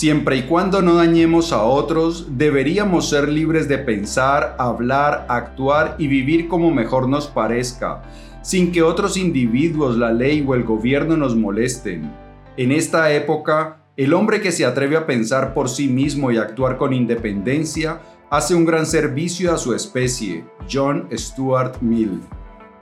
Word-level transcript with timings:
Siempre 0.00 0.36
y 0.36 0.42
cuando 0.44 0.80
no 0.80 0.94
dañemos 0.94 1.52
a 1.52 1.62
otros, 1.62 2.38
deberíamos 2.38 3.10
ser 3.10 3.28
libres 3.28 3.68
de 3.68 3.76
pensar, 3.76 4.56
hablar, 4.58 5.26
actuar 5.28 5.96
y 5.98 6.06
vivir 6.06 6.48
como 6.48 6.70
mejor 6.70 7.06
nos 7.06 7.26
parezca, 7.26 8.00
sin 8.40 8.72
que 8.72 8.82
otros 8.82 9.18
individuos, 9.18 9.98
la 9.98 10.10
ley 10.10 10.42
o 10.48 10.54
el 10.54 10.64
gobierno 10.64 11.18
nos 11.18 11.36
molesten. 11.36 12.10
En 12.56 12.72
esta 12.72 13.12
época, 13.12 13.84
el 13.94 14.14
hombre 14.14 14.40
que 14.40 14.52
se 14.52 14.64
atreve 14.64 14.96
a 14.96 15.04
pensar 15.04 15.52
por 15.52 15.68
sí 15.68 15.86
mismo 15.88 16.32
y 16.32 16.38
actuar 16.38 16.78
con 16.78 16.94
independencia 16.94 18.00
hace 18.30 18.54
un 18.54 18.64
gran 18.64 18.86
servicio 18.86 19.52
a 19.52 19.58
su 19.58 19.74
especie. 19.74 20.46
John 20.72 21.10
Stuart 21.12 21.82
Mill. 21.82 22.22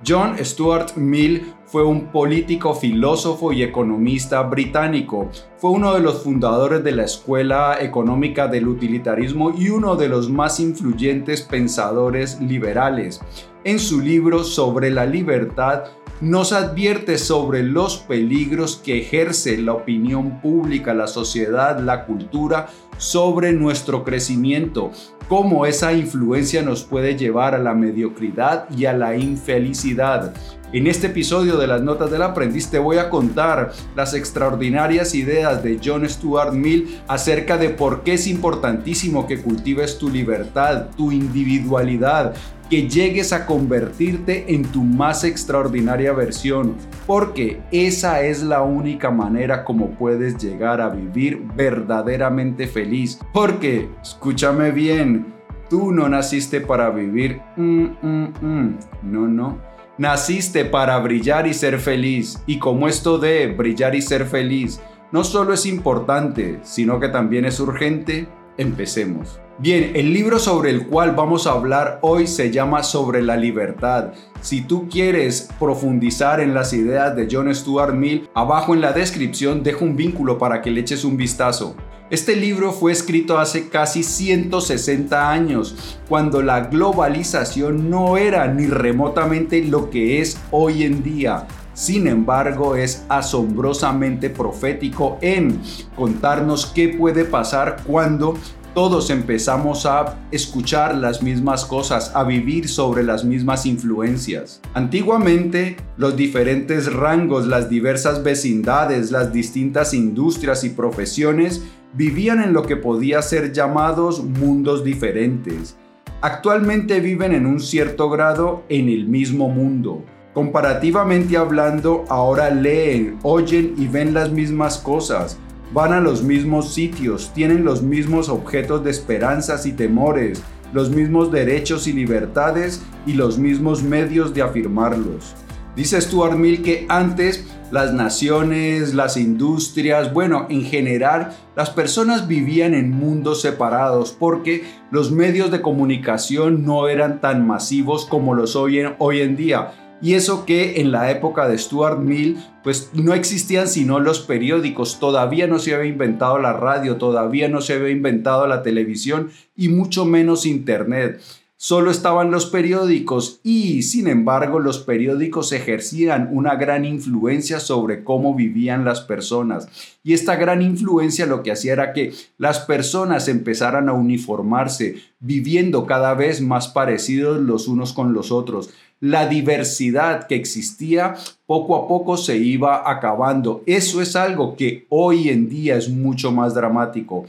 John 0.06 0.36
Stuart 0.38 0.96
Mill 0.96 1.54
fue 1.66 1.84
un 1.84 2.06
político, 2.06 2.72
filósofo 2.74 3.52
y 3.52 3.62
economista 3.62 4.42
británico. 4.42 5.28
Fue 5.58 5.70
uno 5.70 5.92
de 5.92 6.00
los 6.00 6.22
fundadores 6.22 6.84
de 6.84 6.92
la 6.92 7.04
Escuela 7.04 7.78
Económica 7.80 8.46
del 8.46 8.68
Utilitarismo 8.68 9.52
y 9.58 9.70
uno 9.70 9.96
de 9.96 10.08
los 10.08 10.30
más 10.30 10.60
influyentes 10.60 11.42
pensadores 11.42 12.40
liberales. 12.40 13.20
En 13.64 13.80
su 13.80 14.00
libro 14.00 14.44
sobre 14.44 14.90
la 14.90 15.04
libertad, 15.04 15.84
nos 16.20 16.52
advierte 16.52 17.18
sobre 17.18 17.62
los 17.62 17.98
peligros 17.98 18.76
que 18.76 18.98
ejerce 18.98 19.56
la 19.58 19.74
opinión 19.74 20.40
pública, 20.40 20.94
la 20.94 21.06
sociedad, 21.06 21.78
la 21.80 22.06
cultura 22.06 22.68
sobre 22.96 23.52
nuestro 23.52 24.02
crecimiento, 24.02 24.90
cómo 25.28 25.66
esa 25.66 25.92
influencia 25.92 26.62
nos 26.62 26.82
puede 26.82 27.16
llevar 27.16 27.54
a 27.54 27.58
la 27.58 27.74
mediocridad 27.74 28.68
y 28.76 28.86
a 28.86 28.92
la 28.92 29.16
infelicidad. 29.16 30.34
En 30.70 30.86
este 30.86 31.06
episodio 31.06 31.56
de 31.56 31.66
las 31.66 31.80
Notas 31.80 32.10
del 32.10 32.20
Aprendiz 32.20 32.68
te 32.68 32.78
voy 32.78 32.98
a 32.98 33.08
contar 33.08 33.72
las 33.96 34.12
extraordinarias 34.12 35.14
ideas 35.14 35.62
de 35.62 35.80
John 35.82 36.06
Stuart 36.06 36.52
Mill 36.52 37.00
acerca 37.08 37.56
de 37.56 37.70
por 37.70 38.02
qué 38.02 38.14
es 38.14 38.26
importantísimo 38.26 39.26
que 39.26 39.40
cultives 39.40 39.96
tu 39.96 40.10
libertad, 40.10 40.88
tu 40.94 41.10
individualidad, 41.10 42.34
que 42.68 42.88
llegues 42.88 43.32
a 43.32 43.46
convertirte 43.46 44.54
en 44.54 44.62
tu 44.62 44.82
más 44.82 45.24
extraordinaria 45.24 46.12
versión, 46.12 46.76
porque 47.06 47.60
esa 47.70 48.22
es 48.22 48.42
la 48.42 48.62
única 48.62 49.10
manera 49.10 49.64
como 49.64 49.90
puedes 49.92 50.36
llegar 50.36 50.80
a 50.80 50.90
vivir 50.90 51.42
verdaderamente 51.54 52.66
feliz. 52.66 53.18
Porque, 53.32 53.88
escúchame 54.02 54.70
bien, 54.70 55.32
tú 55.70 55.92
no 55.92 56.08
naciste 56.08 56.60
para 56.60 56.90
vivir, 56.90 57.40
mm, 57.56 57.84
mm, 58.02 58.34
mm. 58.40 58.78
no, 59.02 59.28
no. 59.28 59.58
Naciste 59.96 60.64
para 60.64 60.98
brillar 60.98 61.46
y 61.46 61.54
ser 61.54 61.78
feliz. 61.80 62.40
Y 62.46 62.58
como 62.58 62.86
esto 62.86 63.18
de 63.18 63.48
brillar 63.48 63.94
y 63.96 64.02
ser 64.02 64.26
feliz 64.26 64.80
no 65.10 65.24
solo 65.24 65.54
es 65.54 65.66
importante, 65.66 66.60
sino 66.62 67.00
que 67.00 67.08
también 67.08 67.46
es 67.46 67.58
urgente, 67.60 68.28
empecemos. 68.58 69.40
Bien, 69.60 69.90
el 69.96 70.12
libro 70.12 70.38
sobre 70.38 70.70
el 70.70 70.86
cual 70.86 71.16
vamos 71.16 71.48
a 71.48 71.50
hablar 71.50 71.98
hoy 72.02 72.28
se 72.28 72.52
llama 72.52 72.84
Sobre 72.84 73.22
la 73.22 73.36
libertad. 73.36 74.12
Si 74.40 74.60
tú 74.60 74.88
quieres 74.88 75.48
profundizar 75.58 76.38
en 76.38 76.54
las 76.54 76.72
ideas 76.72 77.16
de 77.16 77.26
John 77.28 77.52
Stuart 77.52 77.92
Mill, 77.92 78.28
abajo 78.34 78.72
en 78.72 78.80
la 78.80 78.92
descripción 78.92 79.64
dejo 79.64 79.84
un 79.84 79.96
vínculo 79.96 80.38
para 80.38 80.62
que 80.62 80.70
le 80.70 80.82
eches 80.82 81.04
un 81.04 81.16
vistazo. 81.16 81.74
Este 82.08 82.36
libro 82.36 82.70
fue 82.70 82.92
escrito 82.92 83.36
hace 83.36 83.68
casi 83.68 84.04
160 84.04 85.28
años, 85.28 85.98
cuando 86.08 86.40
la 86.40 86.60
globalización 86.60 87.90
no 87.90 88.16
era 88.16 88.46
ni 88.46 88.66
remotamente 88.66 89.60
lo 89.64 89.90
que 89.90 90.20
es 90.20 90.40
hoy 90.52 90.84
en 90.84 91.02
día. 91.02 91.48
Sin 91.74 92.08
embargo, 92.08 92.74
es 92.74 93.04
asombrosamente 93.08 94.30
profético 94.30 95.16
en 95.20 95.60
contarnos 95.94 96.66
qué 96.66 96.88
puede 96.88 97.24
pasar 97.24 97.84
cuando 97.86 98.34
todos 98.74 99.10
empezamos 99.10 99.86
a 99.86 100.16
escuchar 100.30 100.96
las 100.96 101.22
mismas 101.22 101.64
cosas, 101.64 102.12
a 102.14 102.24
vivir 102.24 102.68
sobre 102.68 103.02
las 103.02 103.24
mismas 103.24 103.66
influencias. 103.66 104.60
Antiguamente, 104.74 105.76
los 105.96 106.16
diferentes 106.16 106.92
rangos, 106.92 107.46
las 107.46 107.68
diversas 107.68 108.22
vecindades, 108.22 109.10
las 109.10 109.32
distintas 109.32 109.94
industrias 109.94 110.64
y 110.64 110.70
profesiones 110.70 111.62
vivían 111.94 112.42
en 112.42 112.52
lo 112.52 112.62
que 112.62 112.76
podía 112.76 113.22
ser 113.22 113.52
llamados 113.52 114.22
mundos 114.22 114.84
diferentes. 114.84 115.76
Actualmente 116.20 117.00
viven 117.00 117.32
en 117.32 117.46
un 117.46 117.60
cierto 117.60 118.10
grado 118.10 118.64
en 118.68 118.88
el 118.88 119.06
mismo 119.06 119.48
mundo. 119.48 120.04
Comparativamente 120.34 121.36
hablando, 121.36 122.04
ahora 122.08 122.50
leen, 122.50 123.18
oyen 123.22 123.74
y 123.76 123.86
ven 123.86 124.14
las 124.14 124.30
mismas 124.30 124.78
cosas, 124.78 125.38
van 125.72 125.92
a 125.92 126.00
los 126.00 126.22
mismos 126.22 126.72
sitios, 126.72 127.32
tienen 127.34 127.64
los 127.64 127.82
mismos 127.82 128.28
objetos 128.28 128.84
de 128.84 128.90
esperanzas 128.90 129.66
y 129.66 129.72
temores, 129.72 130.42
los 130.72 130.90
mismos 130.90 131.30
derechos 131.30 131.86
y 131.86 131.92
libertades 131.92 132.82
y 133.06 133.14
los 133.14 133.38
mismos 133.38 133.82
medios 133.82 134.34
de 134.34 134.42
afirmarlos. 134.42 135.34
Dice 135.76 136.00
Stuart 136.00 136.36
Mill 136.36 136.62
que 136.62 136.86
antes 136.88 137.46
las 137.70 137.92
naciones, 137.92 138.94
las 138.94 139.16
industrias, 139.16 140.12
bueno, 140.12 140.46
en 140.48 140.64
general, 140.64 141.36
las 141.54 141.70
personas 141.70 142.26
vivían 142.26 142.74
en 142.74 142.90
mundos 142.90 143.42
separados 143.42 144.16
porque 144.18 144.64
los 144.90 145.12
medios 145.12 145.50
de 145.50 145.60
comunicación 145.60 146.64
no 146.64 146.88
eran 146.88 147.20
tan 147.20 147.46
masivos 147.46 148.06
como 148.06 148.34
los 148.34 148.56
hoy 148.56 148.80
hoy 148.98 149.20
en 149.20 149.36
día 149.36 149.87
y 150.00 150.14
eso 150.14 150.46
que 150.46 150.80
en 150.80 150.92
la 150.92 151.10
época 151.10 151.48
de 151.48 151.58
Stuart 151.58 151.98
Mill, 151.98 152.38
pues 152.62 152.90
no 152.94 153.14
existían 153.14 153.68
sino 153.68 153.98
los 153.98 154.20
periódicos, 154.20 155.00
todavía 155.00 155.46
no 155.46 155.58
se 155.58 155.74
había 155.74 155.90
inventado 155.90 156.38
la 156.38 156.52
radio, 156.52 156.96
todavía 156.96 157.48
no 157.48 157.60
se 157.60 157.74
había 157.74 157.90
inventado 157.90 158.46
la 158.46 158.62
televisión 158.62 159.30
y 159.56 159.68
mucho 159.68 160.04
menos 160.04 160.46
Internet. 160.46 161.20
Solo 161.60 161.90
estaban 161.90 162.30
los 162.30 162.46
periódicos 162.46 163.40
y, 163.42 163.82
sin 163.82 164.06
embargo, 164.06 164.60
los 164.60 164.78
periódicos 164.78 165.50
ejercían 165.50 166.28
una 166.30 166.54
gran 166.54 166.84
influencia 166.84 167.58
sobre 167.58 168.04
cómo 168.04 168.36
vivían 168.36 168.84
las 168.84 169.00
personas. 169.00 169.66
Y 170.04 170.12
esta 170.12 170.36
gran 170.36 170.62
influencia 170.62 171.26
lo 171.26 171.42
que 171.42 171.50
hacía 171.50 171.72
era 171.72 171.92
que 171.92 172.12
las 172.36 172.60
personas 172.60 173.26
empezaran 173.26 173.88
a 173.88 173.92
uniformarse, 173.92 175.02
viviendo 175.20 175.86
cada 175.86 176.14
vez 176.14 176.40
más 176.40 176.68
parecidos 176.68 177.40
los 177.40 177.68
unos 177.68 177.92
con 177.92 178.12
los 178.12 178.30
otros 178.32 178.70
la 179.00 179.28
diversidad 179.28 180.26
que 180.26 180.34
existía 180.34 181.14
poco 181.46 181.76
a 181.76 181.86
poco 181.86 182.16
se 182.16 182.36
iba 182.36 182.90
acabando. 182.90 183.62
Eso 183.66 184.02
es 184.02 184.16
algo 184.16 184.56
que 184.56 184.86
hoy 184.88 185.28
en 185.28 185.48
día 185.48 185.76
es 185.76 185.88
mucho 185.88 186.32
más 186.32 186.54
dramático. 186.54 187.26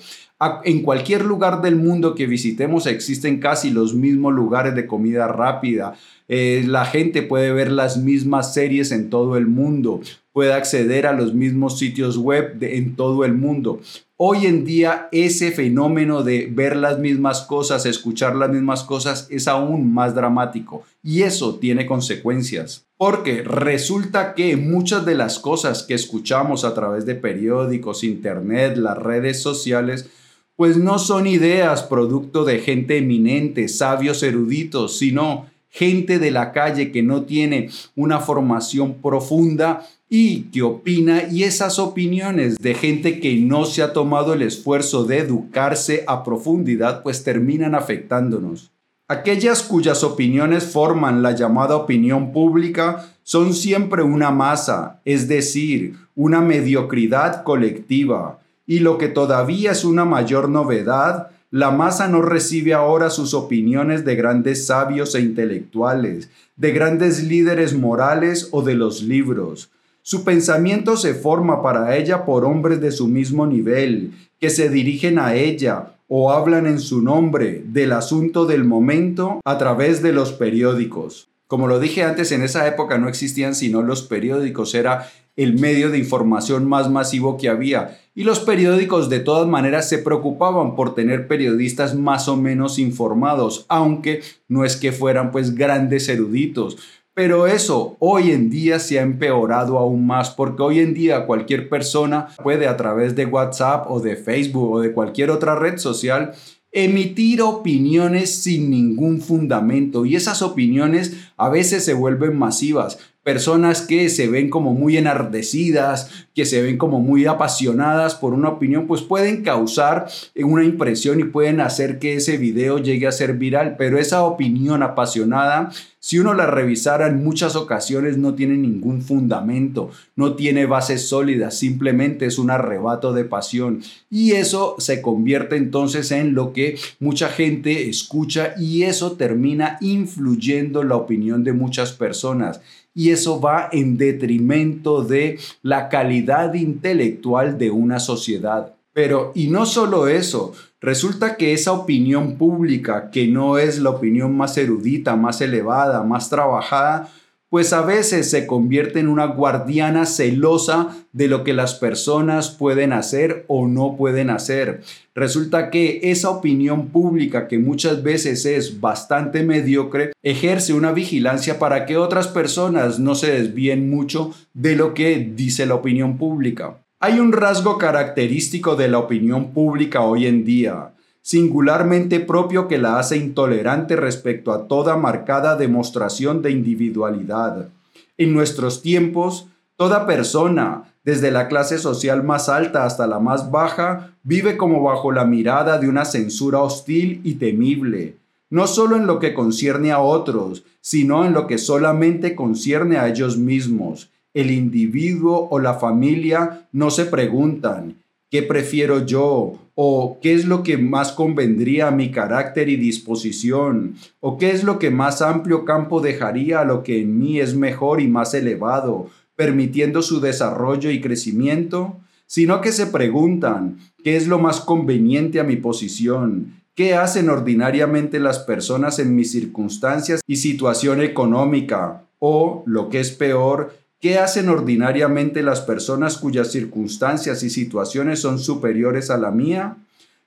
En 0.64 0.84
cualquier 0.84 1.26
lugar 1.26 1.62
del 1.62 1.76
mundo 1.76 2.16
que 2.16 2.26
visitemos 2.26 2.88
existen 2.88 3.40
casi 3.40 3.72
los 3.72 3.94
mismos 3.94 4.34
lugares 4.34 4.74
de 4.74 4.88
comida 4.88 5.28
rápida. 5.28 5.96
Eh, 6.28 6.64
la 6.66 6.86
gente 6.86 7.22
puede 7.22 7.52
ver 7.52 7.72
las 7.72 7.98
mismas 7.98 8.54
series 8.54 8.92
en 8.92 9.10
todo 9.10 9.36
el 9.36 9.48
mundo, 9.48 10.00
puede 10.32 10.54
acceder 10.54 11.08
a 11.08 11.14
los 11.14 11.34
mismos 11.34 11.78
sitios 11.78 12.18
web 12.18 12.58
en 12.62 12.96
todo 12.96 13.26
el 13.26 13.34
mundo. 13.34 13.82
Hoy 14.22 14.48
en 14.48 14.66
día 14.66 15.08
ese 15.14 15.50
fenómeno 15.54 16.24
de 16.24 16.50
ver 16.52 16.76
las 16.76 17.00
mismas 17.00 17.40
cosas, 17.40 17.86
escuchar 17.86 18.36
las 18.36 18.50
mismas 18.50 18.84
cosas 18.84 19.28
es 19.30 19.48
aún 19.48 19.94
más 19.94 20.14
dramático 20.14 20.84
y 21.02 21.22
eso 21.22 21.56
tiene 21.56 21.86
consecuencias. 21.86 22.86
Porque 22.98 23.44
resulta 23.44 24.34
que 24.34 24.58
muchas 24.58 25.06
de 25.06 25.16
las 25.16 25.40
cosas 25.40 25.84
que 25.84 25.94
escuchamos 25.94 26.66
a 26.66 26.74
través 26.74 27.06
de 27.06 27.16
periódicos, 27.16 28.04
internet, 28.04 28.76
las 28.76 28.98
redes 28.98 29.42
sociales, 29.42 30.10
pues 30.58 30.76
no 30.76 31.00
son 31.00 31.26
ideas 31.26 31.84
producto 31.84 32.44
de 32.44 32.60
gente 32.60 32.98
eminente, 32.98 33.70
sabios 33.70 34.22
eruditos, 34.22 34.98
sino 34.98 35.46
gente 35.70 36.20
de 36.20 36.32
la 36.32 36.52
calle 36.52 36.92
que 36.92 37.04
no 37.04 37.24
tiene 37.24 37.70
una 37.96 38.20
formación 38.20 38.96
profunda 38.96 39.86
y 40.10 40.42
que 40.52 40.64
opina 40.64 41.24
y 41.30 41.44
esas 41.44 41.78
opiniones 41.78 42.58
de 42.58 42.74
gente 42.74 43.20
que 43.20 43.36
no 43.36 43.66
se 43.66 43.84
ha 43.84 43.94
tomado 43.94 44.34
el 44.34 44.42
esfuerzo 44.42 45.04
de 45.04 45.20
educarse 45.20 46.04
a 46.08 46.24
profundidad 46.24 47.04
pues 47.04 47.24
terminan 47.24 47.76
afectándonos. 47.76 48.72
Aquellas 49.08 49.64
cuyas 49.64 50.04
opiniones 50.04 50.66
forman 50.66 51.24
la 51.24 51.32
llamada 51.32 51.76
opinión 51.76 52.32
pública 52.32 53.08
son 53.24 53.54
siempre 53.54 54.04
una 54.04 54.32
masa, 54.32 55.02
es 55.06 55.28
decir, 55.28 55.96
una 56.16 56.42
mediocridad 56.42 57.44
colectiva. 57.44 58.40
Y 58.68 58.80
lo 58.80 59.00
que 59.00 59.08
todavía 59.08 59.72
es 59.72 59.84
una 59.84 60.06
mayor 60.06 60.48
novedad, 60.48 61.30
la 61.52 61.72
masa 61.72 62.08
no 62.08 62.22
recibe 62.22 62.74
ahora 62.74 63.10
sus 63.10 63.34
opiniones 63.34 64.06
de 64.06 64.16
grandes 64.16 64.68
sabios 64.68 65.16
e 65.16 65.22
intelectuales, 65.22 66.30
de 66.56 66.72
grandes 66.72 67.24
líderes 67.24 67.74
morales 67.74 68.50
o 68.52 68.62
de 68.62 68.76
los 68.76 69.02
libros. 69.02 69.72
Su 70.04 70.24
pensamiento 70.24 70.96
se 70.96 71.16
forma 71.16 71.64
para 71.64 71.98
ella 71.98 72.24
por 72.24 72.46
hombres 72.46 72.82
de 72.82 72.92
su 72.92 73.08
mismo 73.08 73.48
nivel, 73.48 74.12
que 74.40 74.52
se 74.52 74.70
dirigen 74.70 75.18
a 75.18 75.34
ella 75.34 75.96
o 76.08 76.32
hablan 76.32 76.68
en 76.68 76.80
su 76.80 77.02
nombre 77.02 77.64
del 77.66 77.94
asunto 77.94 78.46
del 78.46 78.64
momento 78.64 79.42
a 79.44 79.58
través 79.58 80.02
de 80.04 80.14
los 80.14 80.32
periódicos. 80.34 81.30
Como 81.48 81.68
lo 81.68 81.80
dije 81.80 82.04
antes, 82.04 82.32
en 82.32 82.44
esa 82.44 82.68
época 82.68 83.00
no 83.00 83.10
existían 83.10 83.56
sino 83.56 83.82
los 83.82 84.04
periódicos, 84.04 84.76
era 84.76 85.10
el 85.36 85.58
medio 85.58 85.90
de 85.90 85.98
información 85.98 86.68
más 86.68 86.92
masivo 86.92 87.38
que 87.38 87.50
había 87.50 88.00
y 88.20 88.26
los 88.26 88.42
periódicos 88.42 89.08
de 89.08 89.22
todas 89.22 89.48
maneras 89.48 89.88
se 89.88 89.98
preocupaban 89.98 90.76
por 90.76 90.94
tener 90.94 91.30
periodistas 91.30 91.96
más 91.96 92.28
o 92.28 92.36
menos 92.36 92.78
informados, 92.78 93.66
aunque 93.70 94.24
no 94.50 94.66
es 94.66 94.76
que 94.76 94.92
fueran 94.92 95.32
pues 95.32 95.56
grandes 95.56 96.10
eruditos. 96.10 96.76
Pero 97.14 97.48
eso 97.48 97.96
hoy 98.00 98.32
en 98.32 98.50
día 98.50 98.80
se 98.80 99.00
ha 99.00 99.04
empeorado 99.04 99.78
aún 99.78 100.06
más 100.06 100.32
porque 100.32 100.62
hoy 100.62 100.80
en 100.80 100.94
día 100.94 101.26
cualquier 101.26 101.70
persona 101.70 102.28
puede 102.44 102.68
a 102.68 102.76
través 102.76 103.16
de 103.16 103.26
WhatsApp 103.26 103.90
o 103.90 104.02
de 104.02 104.18
Facebook 104.18 104.70
o 104.70 104.82
de 104.82 104.92
cualquier 104.92 105.32
otra 105.32 105.56
red 105.56 105.78
social 105.78 106.34
emitir 106.74 107.42
opiniones 107.42 108.44
sin 108.44 108.70
ningún 108.70 109.22
fundamento 109.22 110.06
y 110.06 110.18
esas 110.18 110.42
opiniones 110.42 111.16
a 111.38 111.48
veces 111.48 111.86
se 111.86 111.94
vuelven 111.94 112.38
masivas. 112.38 113.00
Personas 113.24 113.82
que 113.82 114.10
se 114.10 114.28
ven 114.28 114.50
como 114.50 114.74
muy 114.74 114.98
enardecidas, 114.98 116.10
que 116.34 116.46
se 116.46 116.62
ven 116.62 116.78
como 116.78 117.00
muy 117.00 117.26
apasionadas 117.26 118.16
por 118.16 118.34
una 118.34 118.50
opinión, 118.50 118.88
pues 118.88 119.02
pueden 119.02 119.44
causar 119.44 120.08
una 120.36 120.64
impresión 120.64 121.20
y 121.20 121.26
pueden 121.26 121.60
hacer 121.60 122.00
que 122.00 122.16
ese 122.16 122.38
video 122.38 122.80
llegue 122.80 123.08
a 123.08 123.12
ser 123.12 123.34
viral, 123.34 123.76
pero 123.78 124.00
esa 124.00 124.24
opinión 124.24 124.84
apasionada 124.84 125.72
si 126.02 126.18
uno 126.18 126.34
la 126.34 126.46
revisara 126.46 127.08
en 127.08 127.22
muchas 127.26 127.58
ocasiones 127.58 128.18
no 128.18 128.34
tiene 128.34 128.56
ningún 128.56 129.02
fundamento, 129.02 129.92
no 130.16 130.36
tiene 130.36 130.66
bases 130.66 131.10
sólidas, 131.10 131.58
simplemente 131.58 132.26
es 132.26 132.40
un 132.40 132.52
arrebato 132.52 133.12
de 133.12 133.26
pasión. 133.26 133.82
Y 134.10 134.32
eso 134.32 134.76
se 134.78 135.02
convierte 135.02 135.58
entonces 135.58 136.12
en 136.12 136.36
lo 136.36 136.54
que 136.54 136.78
mucha 137.02 137.28
gente 137.28 137.90
escucha 137.90 138.54
y 138.58 138.84
eso 138.84 139.18
termina 139.18 139.78
influyendo 139.82 140.84
la 140.84 140.96
opinión 140.96 141.44
de 141.44 141.52
muchas 141.52 141.92
personas. 141.92 142.62
Y 142.94 143.12
eso 143.12 143.40
va 143.40 143.70
en 143.72 143.98
detrimento 143.98 145.04
de 145.04 145.40
la 145.62 145.90
calidad 145.90 146.54
intelectual 146.54 147.58
de 147.58 147.72
una 147.72 148.00
sociedad. 148.00 148.74
Pero, 148.94 149.32
y 149.36 149.48
no 149.48 149.66
solo 149.66 150.08
eso, 150.08 150.54
resulta 150.82 151.38
que 151.38 151.54
esa 151.54 151.72
opinión 151.72 152.38
pública, 152.38 153.12
que 153.12 153.28
no 153.28 153.58
es 153.58 153.80
la 153.80 153.92
opinión 153.92 154.36
más 154.36 154.58
erudita, 154.58 155.16
más 155.16 155.40
elevada, 155.42 156.04
más 156.04 156.30
trabajada, 156.30 157.10
pues 157.50 157.74
a 157.74 157.82
veces 157.82 158.30
se 158.30 158.46
convierte 158.46 159.00
en 159.00 159.08
una 159.08 159.26
guardiana 159.26 160.06
celosa 160.06 160.96
de 161.14 161.28
lo 161.28 161.44
que 161.44 161.54
las 161.54 161.74
personas 161.74 162.50
pueden 162.50 162.94
hacer 162.94 163.46
o 163.48 163.68
no 163.68 163.96
pueden 163.98 164.30
hacer. 164.30 164.82
Resulta 165.16 165.72
que 165.72 166.00
esa 166.04 166.30
opinión 166.30 166.90
pública, 166.90 167.48
que 167.48 167.58
muchas 167.58 168.04
veces 168.04 168.46
es 168.46 168.80
bastante 168.80 169.44
mediocre, 169.44 170.12
ejerce 170.24 170.74
una 170.74 170.92
vigilancia 170.92 171.60
para 171.60 171.86
que 171.86 171.98
otras 171.98 172.28
personas 172.28 173.00
no 173.00 173.16
se 173.16 173.32
desvíen 173.32 173.90
mucho 173.90 174.34
de 174.54 174.76
lo 174.76 174.94
que 174.94 175.18
dice 175.36 175.66
la 175.66 175.76
opinión 175.76 176.18
pública. 176.18 176.78
Hay 177.02 177.20
un 177.20 177.32
rasgo 177.32 177.78
característico 177.78 178.76
de 178.76 178.90
la 178.90 179.00
opinión 179.00 179.52
pública 179.54 180.02
hoy 180.02 180.28
en 180.28 180.44
día, 180.44 180.92
singularmente 181.22 182.20
propio 182.20 182.68
que 182.68 182.78
la 182.78 183.00
hace 183.00 183.18
intolerante 183.18 183.96
respecto 183.96 184.52
a 184.52 184.68
toda 184.68 184.98
marcada 184.98 185.56
demostración 185.56 186.42
de 186.42 186.52
individualidad. 186.52 187.70
En 188.18 188.34
nuestros 188.34 188.82
tiempos, 188.82 189.48
toda 189.76 190.06
persona, 190.06 190.94
desde 191.04 191.32
la 191.32 191.48
clase 191.48 191.78
social 191.78 192.24
más 192.24 192.50
alta 192.50 192.86
hasta 192.86 193.08
la 193.08 193.20
más 193.20 193.52
baja, 193.52 194.12
vive 194.24 194.58
como 194.58 194.84
bajo 194.84 195.12
la 195.12 195.26
mirada 195.26 195.78
de 195.78 195.88
una 195.88 196.06
censura 196.06 196.60
hostil 196.60 197.22
y 197.24 197.36
temible, 197.36 198.16
no 198.50 198.68
solo 198.68 198.96
en 198.96 199.08
lo 199.08 199.20
que 199.20 199.34
concierne 199.34 199.92
a 199.92 200.00
otros, 200.00 200.64
sino 200.82 201.26
en 201.26 201.34
lo 201.34 201.48
que 201.48 201.58
solamente 201.58 202.36
concierne 202.36 202.98
a 202.98 203.08
ellos 203.08 203.38
mismos 203.38 204.10
el 204.34 204.52
individuo 204.52 205.48
o 205.50 205.60
la 205.60 205.76
familia 205.76 206.68
no 206.72 206.92
se 206.92 207.06
preguntan, 207.06 207.96
¿qué 208.30 208.44
prefiero 208.44 209.06
yo? 209.06 209.54
¿O 209.76 210.20
qué 210.22 210.34
es 210.34 210.46
lo 210.46 210.64
que 210.64 210.78
más 210.78 211.12
convendría 211.12 211.88
a 211.88 211.92
mi 211.92 212.12
carácter 212.12 212.70
y 212.70 212.76
disposición? 212.76 213.96
¿O 214.20 214.38
qué 214.38 214.52
es 214.52 214.64
lo 214.64 214.78
que 214.78 214.92
más 214.92 215.22
amplio 215.22 215.66
campo 215.66 216.02
dejaría 216.02 216.62
a 216.62 216.66
lo 216.66 216.84
que 216.84 217.02
en 217.02 217.18
mí 217.18 217.40
es 217.40 217.56
mejor 217.56 218.02
y 218.02 218.08
más 218.08 218.34
elevado, 218.34 219.10
permitiendo 219.36 220.02
su 220.02 220.20
desarrollo 220.20 220.92
y 220.92 221.02
crecimiento? 221.02 221.98
Sino 222.28 222.62
que 222.62 222.72
se 222.72 222.88
preguntan, 222.88 223.80
¿qué 224.04 224.16
es 224.16 224.28
lo 224.28 224.38
más 224.38 224.60
conveniente 224.62 225.40
a 225.40 225.44
mi 225.44 225.56
posición? 225.56 226.60
¿Qué 226.76 226.94
hacen 226.94 227.30
ordinariamente 227.30 228.20
las 228.20 228.40
personas 228.40 229.00
en 229.00 229.16
mis 229.16 229.32
circunstancias 229.32 230.22
y 230.28 230.36
situación 230.36 231.02
económica? 231.02 232.04
O, 232.20 232.64
lo 232.66 232.90
que 232.90 233.00
es 233.00 233.12
peor, 233.12 233.74
¿Qué 234.00 234.18
hacen 234.18 234.48
ordinariamente 234.48 235.44
las 235.44 235.60
personas 235.60 236.18
cuyas 236.18 236.52
circunstancias 236.54 237.44
y 237.44 237.50
situaciones 237.50 238.22
son 238.22 238.40
superiores 238.40 239.10
a 239.10 239.18
la 239.18 239.30
mía? 239.30 239.76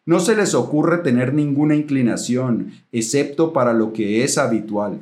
No 0.04 0.20
se 0.20 0.36
les 0.36 0.54
ocurre 0.54 0.98
tener 0.98 1.32
ninguna 1.32 1.74
inclinación, 1.74 2.72
excepto 2.92 3.54
para 3.54 3.72
lo 3.72 3.94
que 3.94 4.24
es 4.24 4.36
habitual. 4.36 5.00